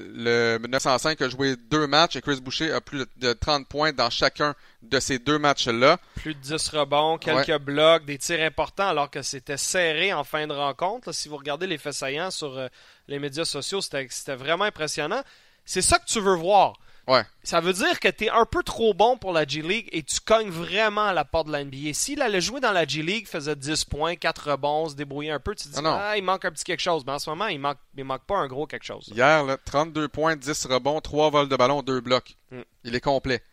[0.59, 3.91] le 905 a joué deux matchs et Chris Boucher a plus de- de 30 points
[3.93, 5.97] dans chacun de ces deux matchs-là.
[6.15, 10.45] Plus de 10 rebonds, quelques blocs, des tirs importants, alors que c'était serré en fin
[10.47, 11.09] de rencontre.
[11.09, 12.67] Là, si vous regardez les faits saillants sur euh,
[13.07, 15.21] les médias sociaux, c'était vraiment impressionnant.
[15.65, 16.73] C'est ça que tu veux voir.
[17.07, 17.23] Ouais.
[17.43, 20.21] Ça veut dire que tu es un peu trop bon pour la G-League et tu
[20.21, 21.93] cognes vraiment à la porte de la NBA.
[21.93, 25.53] S'il allait jouer dans la G-League, faisait 10 points, 4 rebonds, se débrouillait un peu,
[25.53, 27.03] tu te dis, Ah ah, il manque un petit quelque chose.
[27.05, 29.11] Mais en ce moment, il manque, il manque pas un gros quelque chose.
[29.13, 32.37] Hier, là, 32 points, 10 rebonds, 3 vols de ballon, 2 blocs.
[32.51, 32.61] Mm.
[32.85, 33.43] Il est complet.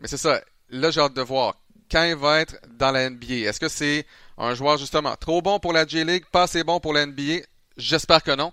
[0.00, 0.40] Mais c'est ça.
[0.70, 1.54] Là, j'ai hâte de voir.
[1.90, 4.06] Quand il va être dans la NBA, est-ce que c'est
[4.38, 7.44] un joueur justement trop bon pour la J-League, pas assez bon pour la NBA?
[7.76, 8.52] J'espère que non.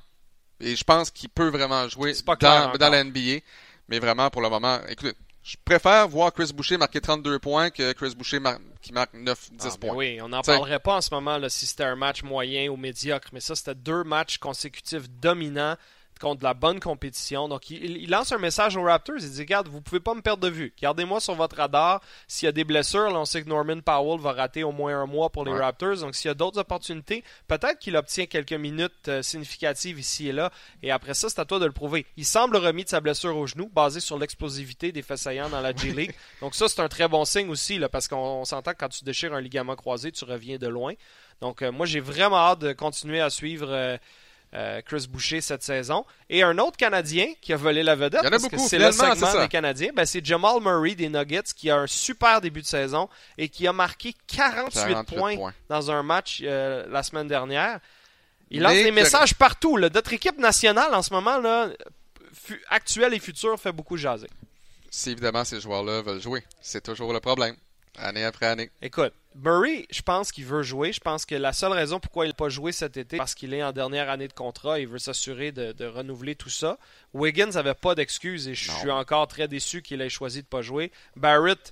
[0.60, 3.40] Et je pense qu'il peut vraiment jouer dans, dans la NBA.
[3.94, 7.92] Mais vraiment, pour le moment, écoutez, je préfère voir Chris Boucher marquer 32 points que
[7.94, 9.96] Chris Boucher mar- qui marque 9-10 Ah, points.
[9.96, 12.76] Oui, on n'en parlerait pas en ce moment là, si c'était un match moyen ou
[12.76, 15.76] médiocre, mais ça, c'était deux matchs consécutifs dominants
[16.24, 17.50] contre la bonne compétition.
[17.50, 19.18] Donc, il, il lance un message aux Raptors.
[19.20, 20.74] Il dit Regarde, vous pouvez pas me perdre de vue.
[20.82, 22.02] Gardez-moi sur votre radar.
[22.28, 24.98] S'il y a des blessures, là, on sait que Norman Powell va rater au moins
[25.02, 25.60] un mois pour les Ouais.
[25.60, 25.98] Raptors.
[25.98, 30.32] Donc, s'il y a d'autres opportunités, peut-être qu'il obtient quelques minutes euh, significatives ici et
[30.32, 30.50] là.
[30.82, 32.06] Et après ça, c'est à toi de le prouver.
[32.16, 35.62] Il semble remis de sa blessure au genou, basé sur l'explosivité des faits saillants dans
[35.62, 36.16] la G-League.
[36.42, 38.90] Donc, ça, c'est un très bon signe aussi, là, parce qu'on on s'entend que quand
[38.90, 40.94] tu déchires un ligament croisé, tu reviens de loin.
[41.42, 43.98] Donc, euh, moi, j'ai vraiment hâte de continuer à suivre euh,
[44.54, 46.06] euh, Chris Boucher cette saison.
[46.30, 48.56] Et un autre Canadien qui a volé la vedette, Il y en a parce que
[48.56, 51.88] beaucoup, c'est le segment des Canadiens, ben, c'est Jamal Murray des Nuggets qui a un
[51.88, 55.54] super début de saison et qui a marqué 48, 48 points, points.
[55.70, 57.80] dans un match euh, la semaine dernière.
[58.52, 59.78] Il lance Mais des messages partout.
[59.78, 59.90] là.
[59.90, 61.70] Notre équipe nationale en ce moment, là,
[62.70, 64.28] actuelle et future, fait beaucoup jaser.
[64.92, 67.56] Si évidemment ces joueurs-là veulent jouer, c'est toujours le problème.
[68.00, 68.72] Année après année.
[68.82, 70.92] Écoute, Murray, je pense qu'il veut jouer.
[70.94, 73.54] Je pense que la seule raison pourquoi il n'a pas joué cet été, parce qu'il
[73.54, 74.80] est en dernière année de contrat.
[74.80, 76.78] Il veut s'assurer de, de renouveler tout ça.
[77.14, 78.78] Wiggins n'avait pas d'excuses et je Non.
[78.80, 80.92] suis encore très déçu qu'il ait choisi de pas jouer.
[81.16, 81.72] Barrett,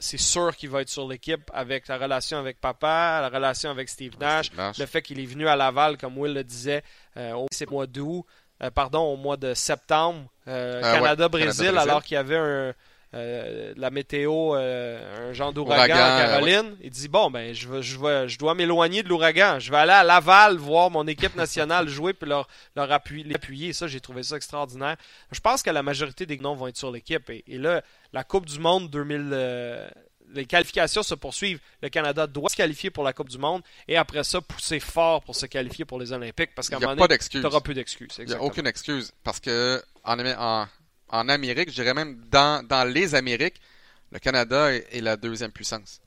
[0.00, 3.88] c'est sûr qu'il va être sur l'équipe avec la relation avec papa, la relation avec
[3.88, 4.78] Steve Nash, Steve Nash.
[4.78, 6.82] le fait qu'il est venu à Laval, comme Will le disait,
[7.16, 8.24] euh, au mois d'août,
[8.64, 11.78] euh, pardon, au mois de septembre, euh, Ah ouais, Canada-Brésil.
[11.78, 12.74] alors qu'il y avait un,
[13.14, 16.76] euh, la météo, euh, un genre d'ouragan Ouragan, en Caroline.
[16.80, 19.58] Il dit bon ben je je dois m'éloigner de l'ouragan.
[19.58, 23.34] Je vais aller à Laval voir mon équipe nationale jouer puis leur leur appuyer, les
[23.34, 23.72] appuyer.
[23.74, 24.96] Ça j'ai trouvé ça extraordinaire.
[25.30, 27.82] Je pense que la majorité des noms vont être sur l'équipe et, et là
[28.14, 29.88] la Coupe du Monde 2000 euh,
[30.34, 31.60] les qualifications se poursuivent.
[31.82, 35.22] Le Canada doit se qualifier pour la Coupe du Monde et après ça pousser fort
[35.22, 38.16] pour se qualifier pour les Olympiques parce qu'à un moment donné, tu n'auras plus d'excuses.
[38.18, 39.12] Il n'y a aucune excuse.
[39.22, 40.66] Parce que en, en,
[41.12, 43.60] en Amérique, je dirais même dans, dans les Amériques,
[44.10, 46.00] le Canada est, est la deuxième puissance.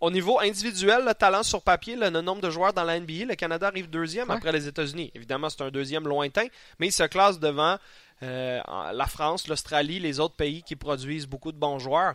[0.00, 3.34] Au niveau individuel, le talent sur papier, le nombre de joueurs dans la NBA, le
[3.36, 4.34] Canada arrive deuxième Ouais.
[4.36, 5.12] après les États-Unis.
[5.14, 6.46] Évidemment, c'est un deuxième lointain,
[6.80, 7.76] mais il se classe devant
[8.24, 8.60] euh,
[8.92, 12.14] la France, l'Australie, les autres pays qui produisent beaucoup de bons joueurs.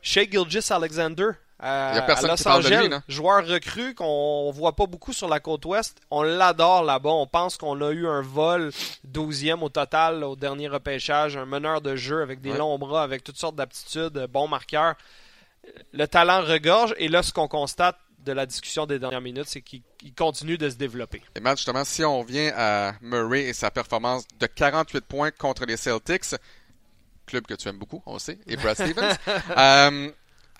[0.00, 1.30] Shea Gilgis Alexander
[1.62, 3.00] à, Il y a personne à Los qui parle de lui, Angeles, non?
[3.08, 5.98] joueur recru qu'on voit pas beaucoup sur la côte ouest.
[6.10, 7.10] On l'adore là-bas.
[7.10, 8.70] On pense qu'on a eu un vol
[9.10, 12.58] 12e au total au dernier repêchage, un meneur de jeu avec des Ouais.
[12.58, 14.94] longs bras, avec toutes sortes d'aptitudes, euh, bon marqueur
[15.92, 19.60] le talent regorge et là ce qu'on constate de la discussion des dernières minutes c'est
[19.60, 21.22] qu'il il continue de se développer.
[21.36, 25.64] Et Matt, justement, si on vient à Murray et sa performance de 48 points contre
[25.64, 26.34] les Celtics,
[27.26, 29.16] club que tu aimes beaucoup, on le sait, et Brad Stevens,
[29.56, 30.10] euh,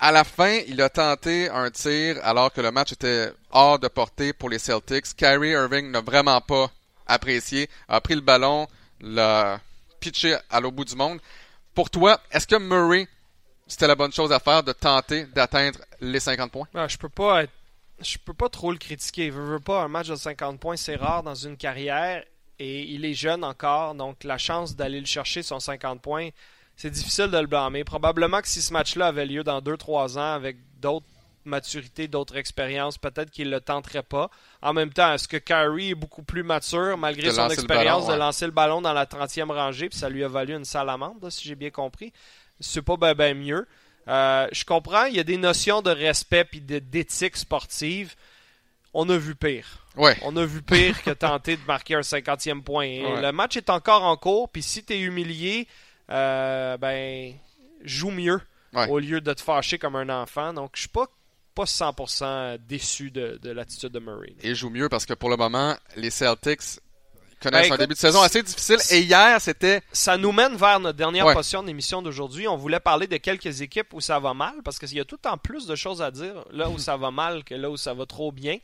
[0.02, 3.86] à la fin, il a tenté un tir alors que le match était hors de
[3.86, 5.14] portée pour les Celtics.
[5.16, 6.72] Kyrie Irving n'a vraiment pas
[7.06, 8.66] apprécié, a pris le ballon,
[9.00, 9.60] l'a
[10.00, 11.20] pitché à l'au bout du monde.
[11.72, 13.06] Pour toi, est-ce que Murray,
[13.68, 16.66] c'était la bonne chose à faire de tenter d'atteindre les 50 points?
[16.74, 17.52] Ah, je peux pas être
[18.00, 19.26] je peux pas trop le critiquer.
[19.26, 22.24] Il veut, pas un match de 50 points, c'est rare dans une carrière
[22.58, 26.30] et il est jeune encore, donc la chance d'aller le chercher son 50 points,
[26.82, 27.84] c'est difficile de le blâmer.
[27.84, 31.06] Probablement que si ce match-là avait lieu dans 2-3 ans avec d'autres
[31.44, 34.30] maturités, d'autres expériences, peut-être qu'il ne le tenterait pas.
[34.62, 38.46] En même temps, est-ce que Kyrie est beaucoup plus mature, malgré son expérience, de lancer
[38.46, 41.54] le ballon dans la 30e rangée, puis ça lui a valu une salamande, si j'ai
[41.54, 42.12] bien compris?
[42.58, 43.68] C'est pas bien mieux.
[44.08, 48.16] Euh, je comprends, il y a des notions de respect et d'éthique sportive.
[48.92, 49.86] On a vu pire.
[49.96, 50.16] Ouais.
[50.22, 53.20] On a vu pire que tenter de marquer un 50e point.
[53.20, 55.68] Le match est encore en cours, puis si tu es humilié,
[56.10, 57.34] euh, ben,
[57.84, 58.40] joue mieux
[58.88, 60.52] au lieu de te fâcher comme un enfant.
[60.52, 61.06] Donc, je suis pas
[61.54, 64.34] pas 100% déçu de, de l'attitude de Murray.
[64.40, 66.80] Et joue mieux parce que pour le moment, les Celtics
[67.42, 68.78] connaissent ben, un début de saison assez difficile.
[68.90, 69.82] Et hier, c'était.
[69.92, 72.48] Ça nous mène vers notre dernière portion d'émission d'aujourd'hui.
[72.48, 75.16] On voulait parler de quelques équipes où ça va mal parce qu'il y a tout
[75.16, 77.76] le temps plus de choses à dire là où ça va mal que là où
[77.76, 78.58] ça va trop bien.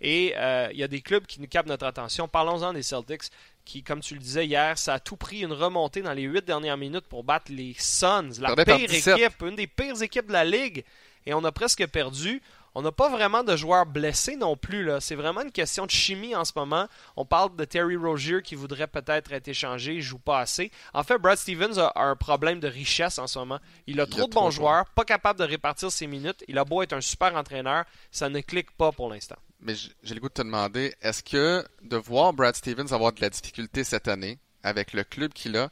[0.00, 2.26] Et euh, il y a des clubs qui nous captent notre attention.
[2.26, 3.24] Parlons-en des Celtics
[3.64, 6.44] qui, comme tu le disais hier, ça a tout pris une remontée dans les huit
[6.44, 10.44] dernières minutes pour battre les Suns, la pire équipe, une des pires équipes de la
[10.44, 10.84] ligue.
[11.26, 12.42] Et on a presque perdu.
[12.74, 14.90] On n'a pas vraiment de joueurs blessés non plus.
[15.00, 16.88] C'est vraiment une question de chimie en ce moment.
[17.16, 20.70] On parle de Terry Rozier qui voudrait peut-être être échangé, il joue pas assez.
[20.94, 23.58] En fait, Brad Stevens a un problème de richesse en ce moment.
[23.86, 26.42] Il a trop de bons joueurs, pas capable de répartir ses minutes.
[26.48, 29.36] Il a beau être un super entraîneur, ça ne clique pas pour l'instant.
[29.62, 33.20] Mais j'ai le goût de te demander, est-ce que de voir Brad Stevens avoir de
[33.20, 35.70] la difficulté cette année avec le club qu'il a,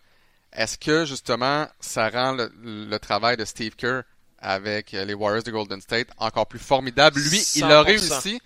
[0.53, 4.03] est-ce que justement ça rend le travail de Steve Kerr
[4.39, 7.21] avec euh, les Warriors de Golden State encore plus formidable?
[7.21, 8.41] Lui, il a réussi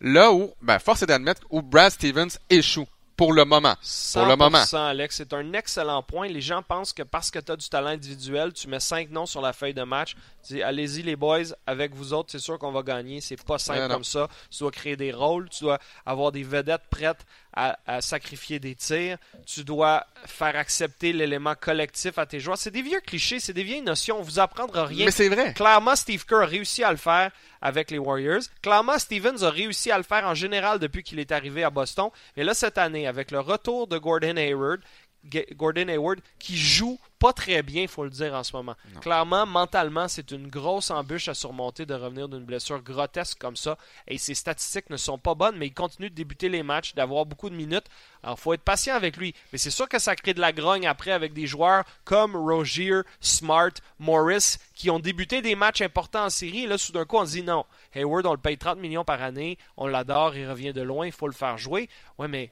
[0.00, 2.86] là où, ben, force est d'admettre, où Brad Stevens échoue.
[3.16, 3.74] Pour le moment.
[4.12, 4.62] Pour le moment.
[4.72, 6.28] Alex, c'est un excellent point.
[6.28, 9.26] Les gens pensent que parce que tu as du talent individuel, tu mets cinq noms
[9.26, 10.16] sur la feuille de match.
[10.46, 13.20] Tu dis, allez-y les boys, avec vous autres, c'est sûr qu'on va gagner.
[13.20, 14.28] C'est pas simple comme ça.
[14.50, 17.24] Tu dois créer des rôles, tu dois avoir des vedettes prêtes
[17.56, 19.16] à, sacrifier des tirs.
[19.46, 22.58] Tu dois faire accepter l'élément collectif à tes joueurs.
[22.58, 24.18] C'est des vieux clichés, c'est des vieilles notions.
[24.18, 25.06] On vous apprendra rien.
[25.06, 25.54] Mais c'est vrai.
[25.54, 27.30] Clairement, Steve Kerr a réussi à le faire
[27.62, 28.42] avec les Warriors.
[28.62, 32.10] Clairement, Stevens a réussi à le faire en général depuis qu'il est arrivé à Boston.
[32.36, 34.80] Et là, cette année, avec le retour de Gordon Hayward,
[35.24, 38.74] Gordon Hayward qui joue pas très bien, il faut le dire en ce moment.
[39.00, 43.78] Clairement, mentalement, c'est une grosse embûche à surmonter de revenir d'une blessure grotesque comme ça.
[44.06, 47.24] Et ses statistiques ne sont pas bonnes, mais il continue de débuter les matchs, d'avoir
[47.24, 47.86] beaucoup de minutes.
[48.22, 49.34] Alors, il faut être patient avec lui.
[49.52, 53.00] Mais c'est sûr que ça crée de la grogne après avec des joueurs comme Rogier,
[53.20, 56.64] Smart, Morris, qui ont débuté des matchs importants en série.
[56.64, 57.64] Et là, d'un coup, on dit non.
[57.94, 61.12] Hayward, on le paye 30 millions par année, on l'adore, il revient de loin, il
[61.12, 61.88] faut le faire jouer.
[62.18, 62.50] Ouais, mais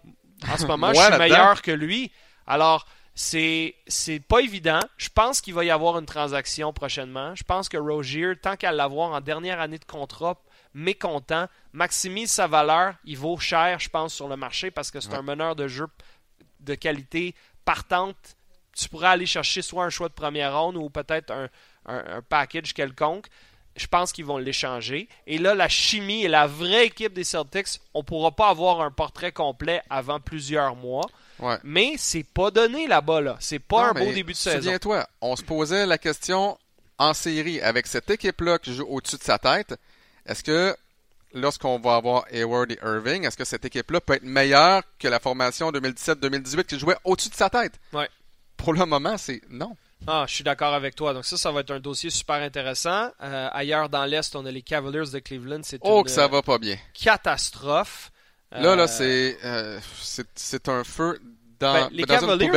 [0.50, 2.10] en ce moment, je suis meilleur que lui.
[2.46, 4.80] Alors, c'est c'est pas évident.
[4.96, 7.34] Je pense qu'il va y avoir une transaction prochainement.
[7.34, 10.40] Je pense que Rogier, tant qu'à l'avoir en dernière année de contrat,
[10.74, 12.94] mécontent, maximise sa valeur.
[13.04, 15.86] Il vaut cher, je pense, sur le marché parce que c'est un meneur de jeu
[16.60, 18.36] de qualité partante.
[18.76, 21.48] Tu pourrais aller chercher soit un choix de première ronde ou peut-être un,
[21.86, 23.28] un package quelconque
[23.76, 25.08] je pense qu'ils vont l'échanger.
[25.26, 28.80] Et là, la chimie et la vraie équipe des Celtics, on ne pourra pas avoir
[28.80, 31.06] un portrait complet avant plusieurs mois.
[31.62, 33.20] Mais c'est pas donné là-bas.
[33.20, 33.36] Là.
[33.40, 34.58] C'est pas un beau début de saison.
[34.58, 36.58] Souviens-toi, on se posait la question
[36.98, 39.74] en série avec cette équipe-là qui joue au-dessus de sa tête.
[40.26, 40.76] Est-ce que
[41.34, 45.18] lorsqu'on va avoir Hayward et Irving, est-ce que cette équipe-là peut être meilleure que la
[45.18, 47.74] formation 2017-2018 qui jouait au-dessus de sa tête?
[47.92, 48.08] Ouais.
[48.56, 49.76] Pour le moment, c'est non.
[50.06, 51.14] Ah, je suis d'accord avec toi.
[51.14, 53.10] Donc ça, ça va être un dossier super intéressant.
[53.22, 55.60] Euh, ailleurs dans l'Est, on a les Cavaliers de Cleveland.
[55.62, 56.76] C'est oh, que ça va pas bien.
[56.92, 58.10] Catastrophe.
[58.54, 61.20] Là, là, euh, c'est c'est un feu
[61.60, 62.50] dans, ben, les Cavaliers,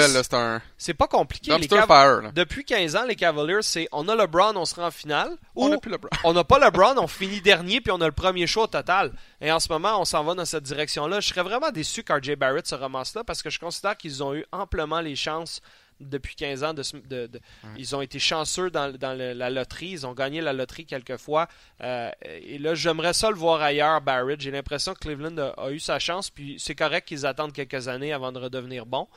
[0.77, 0.95] C'est un...
[0.95, 1.57] pas compliqué.
[1.57, 5.37] Les fire, Depuis 15 ans, les Cavaliers, c'est on a LeBron, on sera en finale.
[5.55, 6.09] on n'a plus LeBron.
[6.23, 9.11] on n'a pas LeBron, on finit dernier, puis on a le premier show au total.
[9.41, 11.19] Et en ce moment, on s'en va dans cette direction-là.
[11.19, 14.33] Je serais vraiment déçu qu'RJ Barrett se ramasse là, parce que je considère qu'ils ont
[14.33, 15.61] eu amplement les chances
[15.99, 16.73] depuis 15 ans.
[16.73, 17.29] De,
[17.77, 19.89] Ils ont été chanceux dans, la loterie.
[19.89, 21.47] Ils ont gagné la loterie quelques fois.
[21.81, 24.39] Euh, et là, j'aimerais ça le voir ailleurs, Barrett.
[24.39, 26.29] J'ai l'impression que Cleveland a, eu sa chance.
[26.29, 29.07] Puis c'est correct qu'ils attendent quelques années avant de redevenir bons.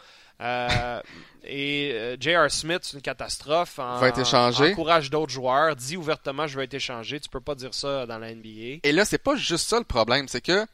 [0.40, 1.00] Euh,
[1.44, 2.50] et euh, J.R.
[2.50, 3.78] Smith, c'est une catastrophe.
[3.78, 4.72] En, va être échangé.
[4.72, 5.76] Encourage d'autres joueurs.
[5.76, 7.20] Dit ouvertement, je vais être échangé.
[7.20, 8.80] Tu peux pas dire ça dans la NBA.
[8.82, 10.28] Et là, c'est pas juste ça le problème.
[10.28, 10.66] C'est que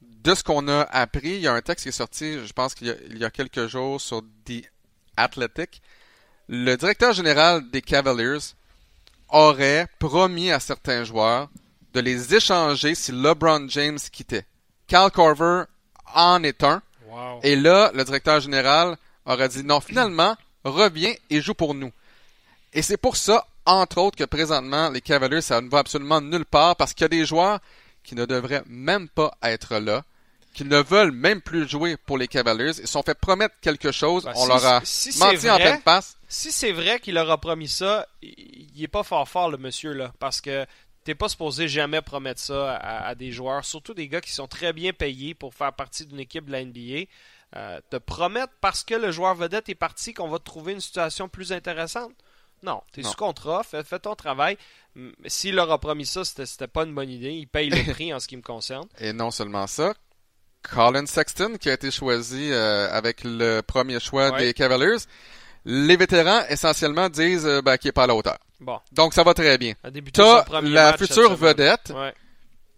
[0.00, 2.74] de ce qu'on a appris, il y a un texte qui est sorti, je pense
[2.74, 4.64] qu'il y, y, a quelques jours sur The
[5.16, 5.82] Athletic,
[6.48, 8.54] le directeur général des Cavaliers
[9.28, 11.48] aurait promis à certains joueurs
[11.94, 14.46] de les échanger si LeBron James quittait.
[14.86, 15.64] Cal Corver
[16.14, 16.82] en est un.
[17.42, 18.96] Et là, le directeur général
[19.26, 21.92] aurait dit non, finalement, reviens et joue pour nous.
[22.72, 26.46] Et c'est pour ça, entre autres, que présentement, les Cavaliers, ça ne va absolument nulle
[26.46, 27.60] part parce qu'il y a des joueurs
[28.02, 30.04] qui ne devraient même pas être là,
[30.52, 32.70] qui ne veulent même plus jouer pour les Cavaliers.
[32.78, 34.24] Ils se sont fait promettre quelque chose.
[34.24, 36.16] Ben, on si- leur a si menti en vrai, pleine face.
[36.28, 39.92] Si c'est vrai qu'il leur a promis ça, il est pas fort fort le monsieur
[39.92, 40.66] là, parce que
[41.04, 44.46] t'es pas supposé jamais promettre ça à, à des joueurs, surtout des gars qui sont
[44.46, 47.06] très bien payés pour faire partie d'une équipe de la NBA.
[47.54, 50.80] Euh, te promettre parce que le joueur vedette est parti qu'on va te trouver une
[50.80, 52.12] situation plus intéressante?
[52.62, 53.10] Non, t'es Non.
[53.10, 54.56] sous contrat, fais, fais ton travail.
[55.26, 57.32] S'il leur a promis ça, c'était pas une bonne idée.
[57.32, 58.86] Il paye le prix en ce qui me concerne.
[58.98, 59.94] Et non seulement ça,
[60.62, 64.38] Colin Sexton qui a été choisi euh, avec le premier choix Ouais.
[64.46, 64.96] des Cavaliers.
[65.64, 68.38] Les vétérans essentiellement disent euh, ben, qu'il n'est pas à la hauteur.
[68.60, 69.74] Bon, Donc ça va très bien.
[70.12, 72.14] T'as la future vedette Ouais.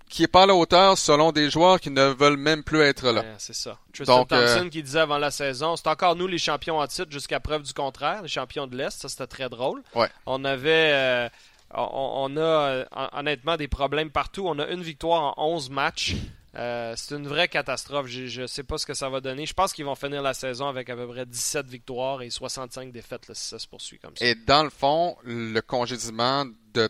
[0.09, 3.11] qui est pas à la hauteur selon des joueurs qui ne veulent même plus être
[3.11, 3.20] là.
[3.20, 3.78] Ouais, c'est ça.
[3.93, 6.87] Tristan Donc, euh, Thompson qui disait avant la saison, c'est encore nous les champions en
[6.87, 9.82] titre jusqu'à preuve du contraire, les champions de l'Est, ça c'était très drôle.
[10.26, 11.28] On avait,
[11.74, 14.45] on, on a hon- honnêtement des problèmes partout.
[14.47, 16.14] On a une victoire en 11 matchs.
[16.57, 18.07] Euh, c'est une vraie catastrophe.
[18.07, 19.46] Je, je sais pas ce que ça va donner.
[19.46, 22.92] Je pense qu'ils vont finir la saison avec à peu près 17 victoires et 65
[22.92, 24.24] défaites là, si ça se poursuit comme ça.
[24.24, 26.88] Et dans le fond, le congédiement de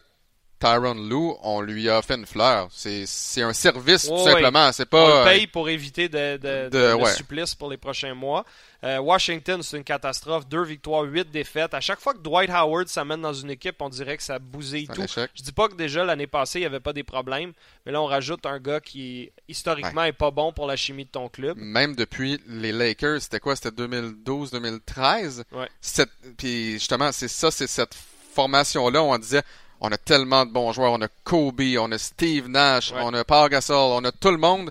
[0.60, 2.68] Tyron Lou, on lui a fait une fleur.
[2.70, 4.70] C'est un service, tout simplement.
[4.72, 5.06] C'est On pas...
[5.08, 7.12] le euh, paye pour éviter de, de, de- de- le ouais.
[7.12, 8.44] supplice pour les prochains mois.
[8.84, 10.46] Euh, Washington, c'est une catastrophe.
[10.46, 11.72] Deux victoires, huit défaites.
[11.72, 14.86] À chaque fois que Dwight Howard s'amène dans une équipe, on dirait que ça bousille
[14.88, 15.00] tout.
[15.02, 15.30] échec.
[15.34, 17.52] Je dis pas que déjà l'année passée, il n'y avait pas des problèmes,
[17.86, 21.10] mais là, on rajoute un gars qui, historiquement, est pas bon pour la chimie de
[21.10, 21.56] ton club.
[21.56, 23.56] Même depuis les Lakers, c'était quoi?
[23.56, 25.44] C'était 2012-2013?
[25.52, 25.68] Ouais.
[25.80, 27.94] Cette- Puis justement, c'est ça, c'est cette
[28.34, 29.42] formation-là où on disait,
[29.80, 30.92] on a tellement de bons joueurs.
[30.92, 33.00] On a Kobe, on a Steve Nash, Ouais.
[33.02, 34.70] on a Paul Gasol, on a tout le monde.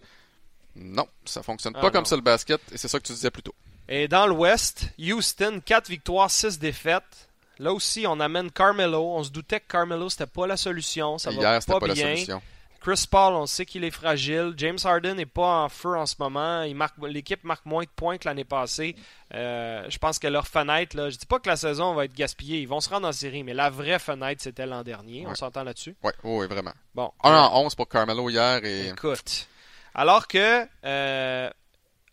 [0.76, 1.94] Non, ça fonctionne Ah, pas non.
[1.94, 3.54] comme ça le basket, et c'est ça que tu disais plus tôt.
[3.90, 7.30] Et dans l'Ouest, Houston, 4 victoires, 6 défaites.
[7.60, 9.04] Là aussi, on amène Carmelo.
[9.16, 11.18] On se doutait que Carmelo, c'était pas la solution.
[11.18, 12.16] Ça va Hier, c'était pas, pas la bien.
[12.16, 12.42] solution.
[12.82, 14.54] Chris Paul, on sait qu'il est fragile.
[14.58, 16.64] James Harden n'est pas en feu en ce moment.
[16.64, 18.96] Il marque, l'équipe marque moins de points que l'année passée.
[19.34, 22.14] Euh, je pense que leur fenêtre, là, je dis pas que la saison va être
[22.14, 22.60] gaspillée.
[22.60, 25.26] Ils vont se rendre en série, mais la vraie fenêtre, c'était l'an dernier.
[25.28, 25.96] On s'entend là-dessus?
[26.04, 26.74] Ouais, oui, vraiment.
[26.94, 27.10] Bon.
[27.24, 29.48] 1 en 11 pour Carmelo hier et Écoute.
[29.96, 31.50] Alors que euh,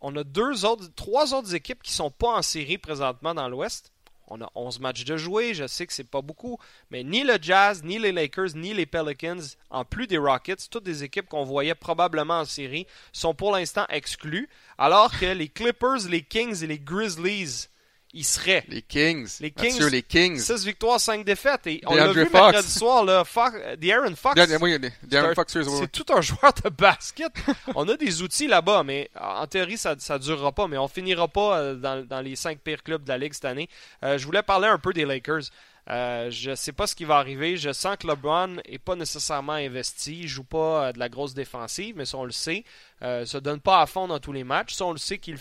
[0.01, 3.93] on a deux autres, trois autres équipes qui sont pas en série présentement dans l'Ouest.
[4.33, 6.57] On a 11 matchs de jouer, je sais que c'est pas beaucoup,
[6.91, 9.41] mais ni le Jazz, ni les Lakers, ni les Pelicans,
[9.71, 13.87] en plus des Rockets, toutes des équipes qu'on voyait probablement en série, sont pour l'instant
[13.89, 14.49] exclues,
[14.79, 17.67] alors que les Clippers, les Kings et les Grizzlies,
[18.13, 18.65] ils seraient.
[18.69, 19.29] les Kings.
[19.41, 20.39] Les Mathieu, Kings, les Kings.
[20.39, 21.67] 6 victoires, 5 défaites.
[21.67, 22.33] Et on l'a vu Fox.
[22.33, 24.35] mercredi soir, là, Fox, De'Aaron Fox.
[24.61, 24.75] Oui,
[25.17, 25.65] un- Fox, oui.
[25.79, 27.33] C'est tout un joueur de basket.
[27.75, 30.67] on a des outils là-bas, mais en théorie, ça ne durera pas.
[30.69, 33.45] Mais on finira pas euh, dans, dans les cinq pires clubs de la Ligue cette
[33.45, 33.69] année.
[34.05, 35.43] Euh, je voulais parler un peu des Lakers.
[35.91, 37.57] Euh, je sais pas ce qui va arriver.
[37.57, 40.21] Je sens que LeBron est pas nécessairement investi.
[40.21, 42.65] Il joue pas euh, de la grosse défensive, mais ça on le sait.
[43.03, 44.75] Euh, se donne pas à fond dans tous les matchs.
[44.75, 45.37] Ça on le sait qu'il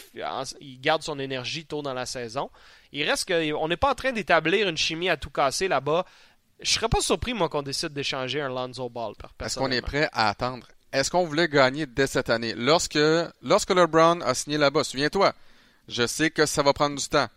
[0.60, 2.50] il garde son énergie tôt dans la saison.
[2.92, 6.04] Il reste que on n'est pas en train d'établir une chimie à tout casser là-bas.
[6.62, 9.14] Je serais pas surpris moi qu'on décide d'échanger un Lonzo Ball.
[9.16, 10.68] par- Est-ce qu'on est prêt à attendre?
[10.92, 12.54] Est-ce qu'on voulait gagner dès cette année?
[12.58, 12.98] Lorsque,
[13.44, 15.34] lorsque LeBron a signé là-bas, souviens-toi,
[15.88, 17.28] je sais que ça va prendre du temps.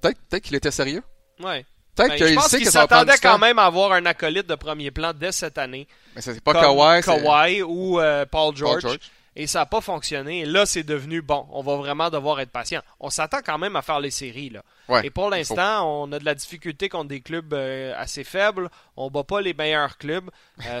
[0.00, 1.02] Peut-être peut qu'il était sérieux.
[1.40, 1.66] Ouais.
[1.94, 3.32] Peut-être Ben, je qu'il pense sait qu'il que ça va prendre s'attendait du temps.
[3.32, 5.86] quand même à avoir un acolyte de premier plan dès cette année.
[6.14, 8.98] Mais c'est pas Kawhi, Kawhi ou euh, Paul, Paul George.
[9.36, 10.40] Et ça n'a pas fonctionné.
[10.42, 11.44] Et là, c'est devenu bon.
[11.50, 12.80] On va vraiment devoir être patient.
[13.00, 14.50] On s'attend quand même à faire les séries.
[14.50, 14.62] Là.
[14.88, 18.68] Ouais, Et pour l'instant, on a de la difficulté contre des clubs euh, assez faibles.
[18.96, 20.30] On bat pas les meilleurs clubs.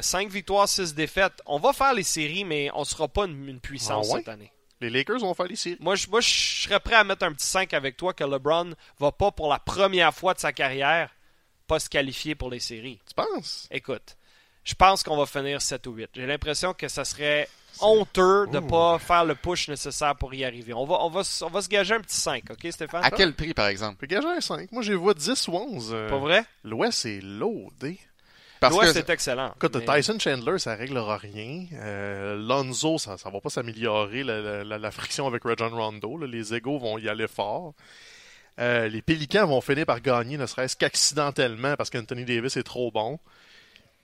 [0.00, 1.32] 5 victoires, 6 défaites.
[1.46, 4.20] On va faire les séries, mais on sera pas une, une puissance Ah ouais?
[4.20, 4.52] cette année.
[4.80, 5.76] Les Lakers vont faire les séries.
[5.80, 8.74] Moi, je, moi, je serais prêt à mettre un petit 5 avec toi que LeBron
[8.98, 11.10] va pas pour la première fois de sa carrière
[11.66, 13.00] pas se qualifier pour les séries.
[13.08, 13.66] Tu penses?
[13.70, 14.16] Écoute,
[14.64, 16.10] je pense qu'on va finir 7 ou 8.
[16.14, 17.48] J'ai l'impression que ça serait
[17.80, 18.66] honteux de Ouh.
[18.66, 20.74] pas faire le push nécessaire pour y arriver.
[20.74, 23.02] On va, on va, on va se gager un petit 5, ok Stéphane?
[23.04, 24.06] À quel prix, par exemple?
[24.06, 24.70] Gager un 5.
[24.72, 25.90] Moi, je les vois 10 ou 11.
[25.94, 26.44] euh, Pas vrai?
[26.62, 27.98] L'Ouest est loadé.
[28.68, 29.52] Parce L'Ouest que est excellent.
[29.56, 31.66] Écoute, mais- Tyson Chandler, ça réglera rien.
[31.74, 34.22] Euh, Lonzo, ça, ça va pas s'améliorer.
[34.24, 36.18] La, la- la- la friction avec Rajon Rondo.
[36.18, 36.26] là.
[36.26, 37.74] les égaux vont y aller fort.
[38.60, 42.90] Euh, les Pélicans vont finir par gagner, ne serait-ce qu'accidentellement, parce qu'Anthony Davis est trop
[42.92, 43.18] bon.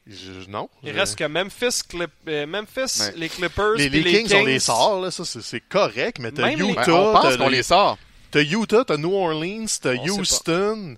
[0.06, 0.68] Je- non.
[0.82, 3.12] Il je- reste que Memphis, Clip- euh, Memphis Ouais.
[3.16, 6.32] les Clippers, les, les les Kings, on les sort, là, ça c'est c'est correct, mais
[6.32, 7.98] t'as Même les- Utah, Ben, on pense t'as qu'on le- les sort.
[8.32, 10.20] T'as Utah, t'as New Orleans, t'as On sait pas.
[10.20, 10.96] Houston,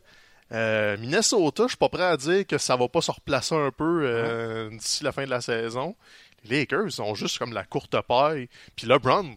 [0.52, 1.64] euh, Minnesota.
[1.64, 4.70] Je suis pas prêt à dire que ça va pas se replacer un peu euh,
[4.70, 5.96] d'ici la fin de la saison.
[6.44, 8.48] Les Lakers sont juste comme la courte paille.
[8.76, 9.36] Puis LeBron,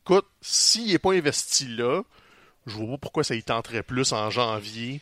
[0.00, 2.02] écoute, s'il est pas investi là,
[2.66, 5.00] je vois pas pourquoi ça y tenterait plus en janvier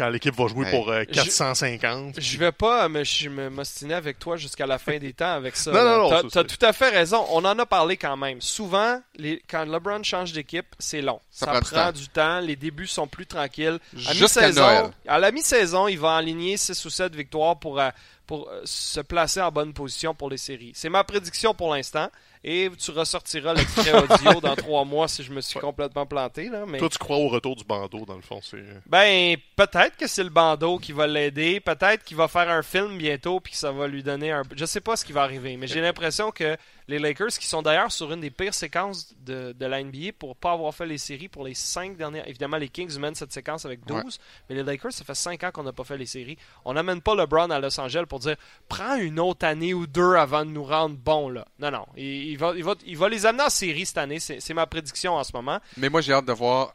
[0.00, 0.70] quand l'équipe va jouer Hey.
[0.72, 2.14] pour euh, 450.
[2.20, 5.56] Je vais pas me, je me m'ostiner avec toi jusqu'à la fin des temps avec
[5.56, 5.70] ça.
[5.72, 7.24] Non, non, non, T'as- c'est- tout à fait raison.
[7.30, 8.40] On en a parlé quand même.
[8.40, 11.20] Souvent, les, quand LeBron change d'équipe, c'est long.
[11.30, 11.92] Ça Ça, prend du temps.
[11.92, 12.40] du temps.
[12.40, 13.78] Les débuts sont plus tranquilles.
[14.08, 17.90] À mi-saison, à la mi-saison, il va aligner 6 ou 7 victoires pour, euh,
[18.26, 20.72] pour euh, se placer en bonne position pour les séries.
[20.74, 22.08] C'est ma prédiction pour l'instant.
[22.42, 26.48] Et tu ressortiras l'extrait audio dans trois mois si je me suis complètement planté.
[26.48, 26.78] Là, mais...
[26.78, 28.40] Toi, tu crois au retour du bandeau, dans le fond.
[28.42, 31.60] c'est Ben, peut-être que c'est le bandeau qui va l'aider.
[31.60, 34.42] Peut-être qu'il va faire un film bientôt puis que ça va lui donner un.
[34.56, 36.56] Je sais pas ce qui va arriver, mais j'ai l'impression que
[36.90, 40.36] les Lakers, qui sont d'ailleurs sur une des pires séquences de, de la NBA pour
[40.36, 42.28] pas avoir fait les séries pour les cinq dernières.
[42.28, 44.10] Évidemment, les Kings mènent cette séquence avec 12, Ouais.
[44.48, 46.36] mais les Lakers, ça fait cinq ans qu'on n'a pas fait les séries.
[46.64, 48.36] On n'amène pas LeBron à Los Angeles pour dire
[48.68, 51.46] prends une autre année ou deux avant de nous rendre bons, là.
[51.58, 51.86] Non, non.
[51.96, 54.20] Il, il va, il, va, il va les amener en série cette année.
[54.20, 55.58] C'est ma prédiction en ce moment.
[55.78, 56.74] Mais moi, j'ai hâte de voir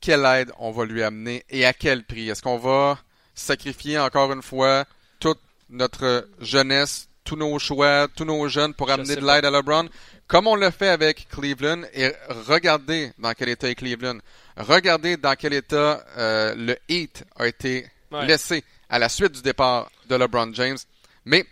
[0.00, 2.28] quelle aide on va lui amener et à quel prix.
[2.30, 2.98] Est-ce qu'on va
[3.34, 4.84] sacrifier encore une fois
[5.20, 9.88] toute notre jeunesse, tous nos choix, tous nos jeunes pour amener de l'aide à LeBron,
[10.26, 12.10] comme on le fait avec Cleveland, et
[12.48, 14.18] regardez dans quel état est Cleveland.
[14.56, 18.24] Regardez dans quel état euh, le Heat a été Ouais.
[18.24, 20.76] laissé à la suite du départ de LeBron James.
[21.24, 21.44] Mais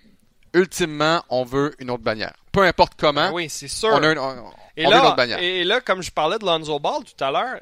[0.53, 2.33] ultimement, on veut une autre bannière.
[2.53, 3.91] Peu importe comment, Ben oui, c'est sûr.
[3.93, 5.39] on a une, on, Et on veut une là, autre bannière.
[5.41, 7.61] et là, comme je parlais de Lonzo Ball tout à l'heure,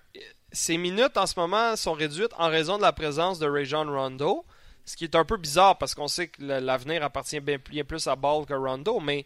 [0.52, 4.44] ses minutes en ce moment sont réduites en raison de la présence de Rajon Rondo,
[4.84, 8.16] ce qui est un peu bizarre parce qu'on sait que l'avenir appartient bien, plus à
[8.16, 9.24] Ball que Rondo, mais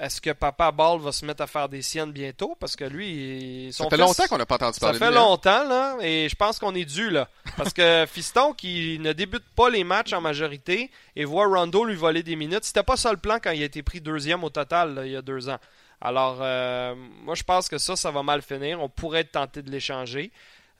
[0.00, 2.56] est-ce que Papa Ball va se mettre à faire des siennes bientôt?
[2.60, 4.98] Parce que lui, il- son Ça fait fils- longtemps qu'on n'a pas entendu ça parler
[5.00, 5.16] fait de lui.
[5.18, 5.20] hein.
[5.22, 7.28] longtemps, là, et je pense qu'on est dû, là.
[7.56, 11.96] Parce que Fiston, qui ne débute pas les matchs en majorité, et voit Rondo lui
[11.96, 14.50] voler des minutes, c'était pas ça le plan quand il a été pris deuxième au
[14.50, 15.58] total, là, il y a deux ans.
[16.00, 18.80] Alors, euh, moi, je pense que ça, ça va mal finir.
[18.80, 20.30] On pourrait être tenté de l'échanger.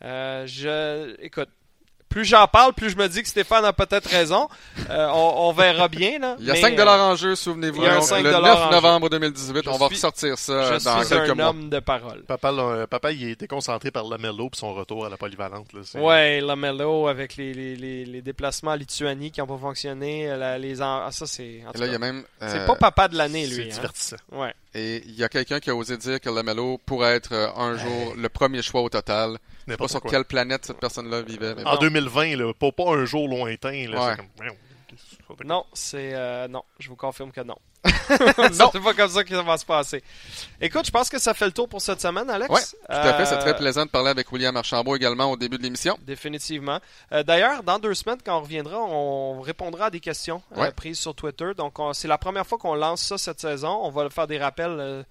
[0.05, 1.49] Euh, je, écoute,
[2.09, 4.49] plus j'en parle, plus je me dis que Stéphane a peut-être raison.
[4.91, 6.37] Euh, on, on verra bien, là.
[6.39, 7.83] Il y a Mais, 5 euh, en jeu, souvenez-vous.
[7.83, 8.71] il y a un Donc, 5 le en 9 jeu.
[8.71, 11.49] novembre 2018, Je on va ressortir ça je dans suis quelques un mois.
[11.49, 12.23] homme de parole.
[12.27, 15.73] Papa, là, papa, il est déconcentré par Lamello puis son retour à la polyvalente.
[15.73, 19.59] Là, c'est- Ouais, Lamelo avec les, les, les, les déplacements en Lituanie qui n'ont pas
[19.59, 20.27] fonctionné.
[20.29, 21.63] la- les en- ah, ça, c'est.
[21.67, 22.25] en Et tout là, il y cas, a même.
[22.41, 23.65] C'est euh, pas papa de l'année, C'est lui.
[23.71, 23.75] hein.
[23.75, 24.17] divertissant.
[24.33, 24.55] Ouais.
[24.75, 27.77] Et il y a quelqu'un qui a osé dire que Lamelo pourrait être euh, un
[27.77, 29.37] jour le premier choix au total.
[29.69, 30.11] Je sais pas sur quoi.
[30.11, 31.55] quelle planète cette personne-là vivait.
[31.55, 31.81] mais En bon.
[31.81, 33.89] 2020, là, pas, pas un jour lointain.
[33.89, 34.17] Là, Ouais.
[34.17, 34.57] comme?
[35.45, 36.15] Non, c'est.
[36.15, 37.57] euh, non, je vous confirme que non.
[38.59, 38.71] Non.
[38.73, 40.03] c'est pas comme ça que ça va se passer.
[40.61, 42.51] Écoute, je pense que ça fait le tour pour cette semaine, Alex.
[42.51, 43.27] Ouais, tout à fait.
[43.27, 45.97] C'est Euh, très plaisant de parler avec William Archambault également au début de l'émission.
[46.03, 46.81] Définitivement.
[47.13, 50.73] Euh, D'ailleurs, dans deux semaines, quand on reviendra, on répondra à des questions euh, Ouais.
[50.73, 51.53] prises sur Twitter.
[51.57, 53.79] Donc, on- c'est la première fois qu'on lance ça cette saison.
[53.83, 55.05] On va faire des rappels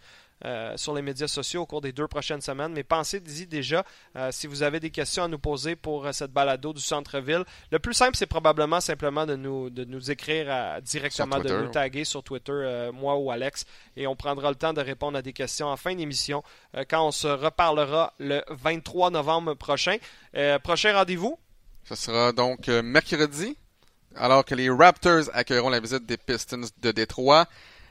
[0.45, 2.71] euh, sur les médias sociaux au cours des deux prochaines semaines.
[2.73, 3.83] Mais pensez-y déjà
[4.15, 7.43] euh, si vous avez des questions à nous poser pour euh, cette balado du centre-ville.
[7.71, 11.71] Le plus simple, c'est probablement simplement de nous, de nous écrire à- directement, de nous
[11.71, 13.65] taguer sur Twitter, moi ou Alex.
[13.95, 16.43] Et on prendra le temps de répondre à des questions en fin d'émission
[16.89, 19.97] quand on se reparlera le 23 novembre prochain.
[20.63, 21.37] Prochain rendez-vous,
[21.85, 23.57] Ce sera donc mercredi,
[24.15, 27.45] alors que les Raptors accueilleront la visite des Pistons de Détroit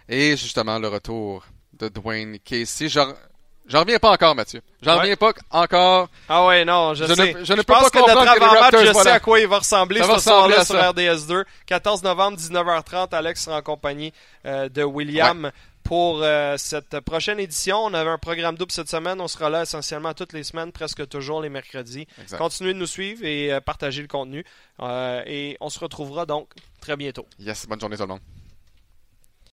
[0.09, 1.45] et justement le retour
[1.79, 2.89] de Dwayne Casey.
[2.89, 4.63] J'en reviens pas encore, Mathieu.
[4.81, 5.01] J'en Ouais.
[5.01, 6.09] reviens pas encore.
[6.29, 7.37] Ah ouais, non, je, Je ne- sais.
[7.43, 9.15] je ne peux pense pas que notre avant-match, je sais voilà.
[9.15, 10.91] à quoi il va ressembler Ça ce soir-là sur ça.
[10.93, 11.45] RDS2.
[11.67, 14.13] 14 novembre, 19h30, Alex sera en compagnie
[14.45, 15.51] euh, de William
[15.83, 17.79] pour euh, cette prochaine édition.
[17.79, 19.21] On avait un programme double cette semaine.
[19.21, 22.07] On sera là essentiellement toutes les semaines, presque toujours les mercredis.
[22.23, 22.39] Exact.
[22.39, 24.45] Continuez de nous suivre et euh, partagez le contenu.
[24.81, 26.51] Euh, et on se retrouvera donc
[26.81, 27.27] très bientôt.
[27.41, 28.21] Yes, bonne journée tout le monde.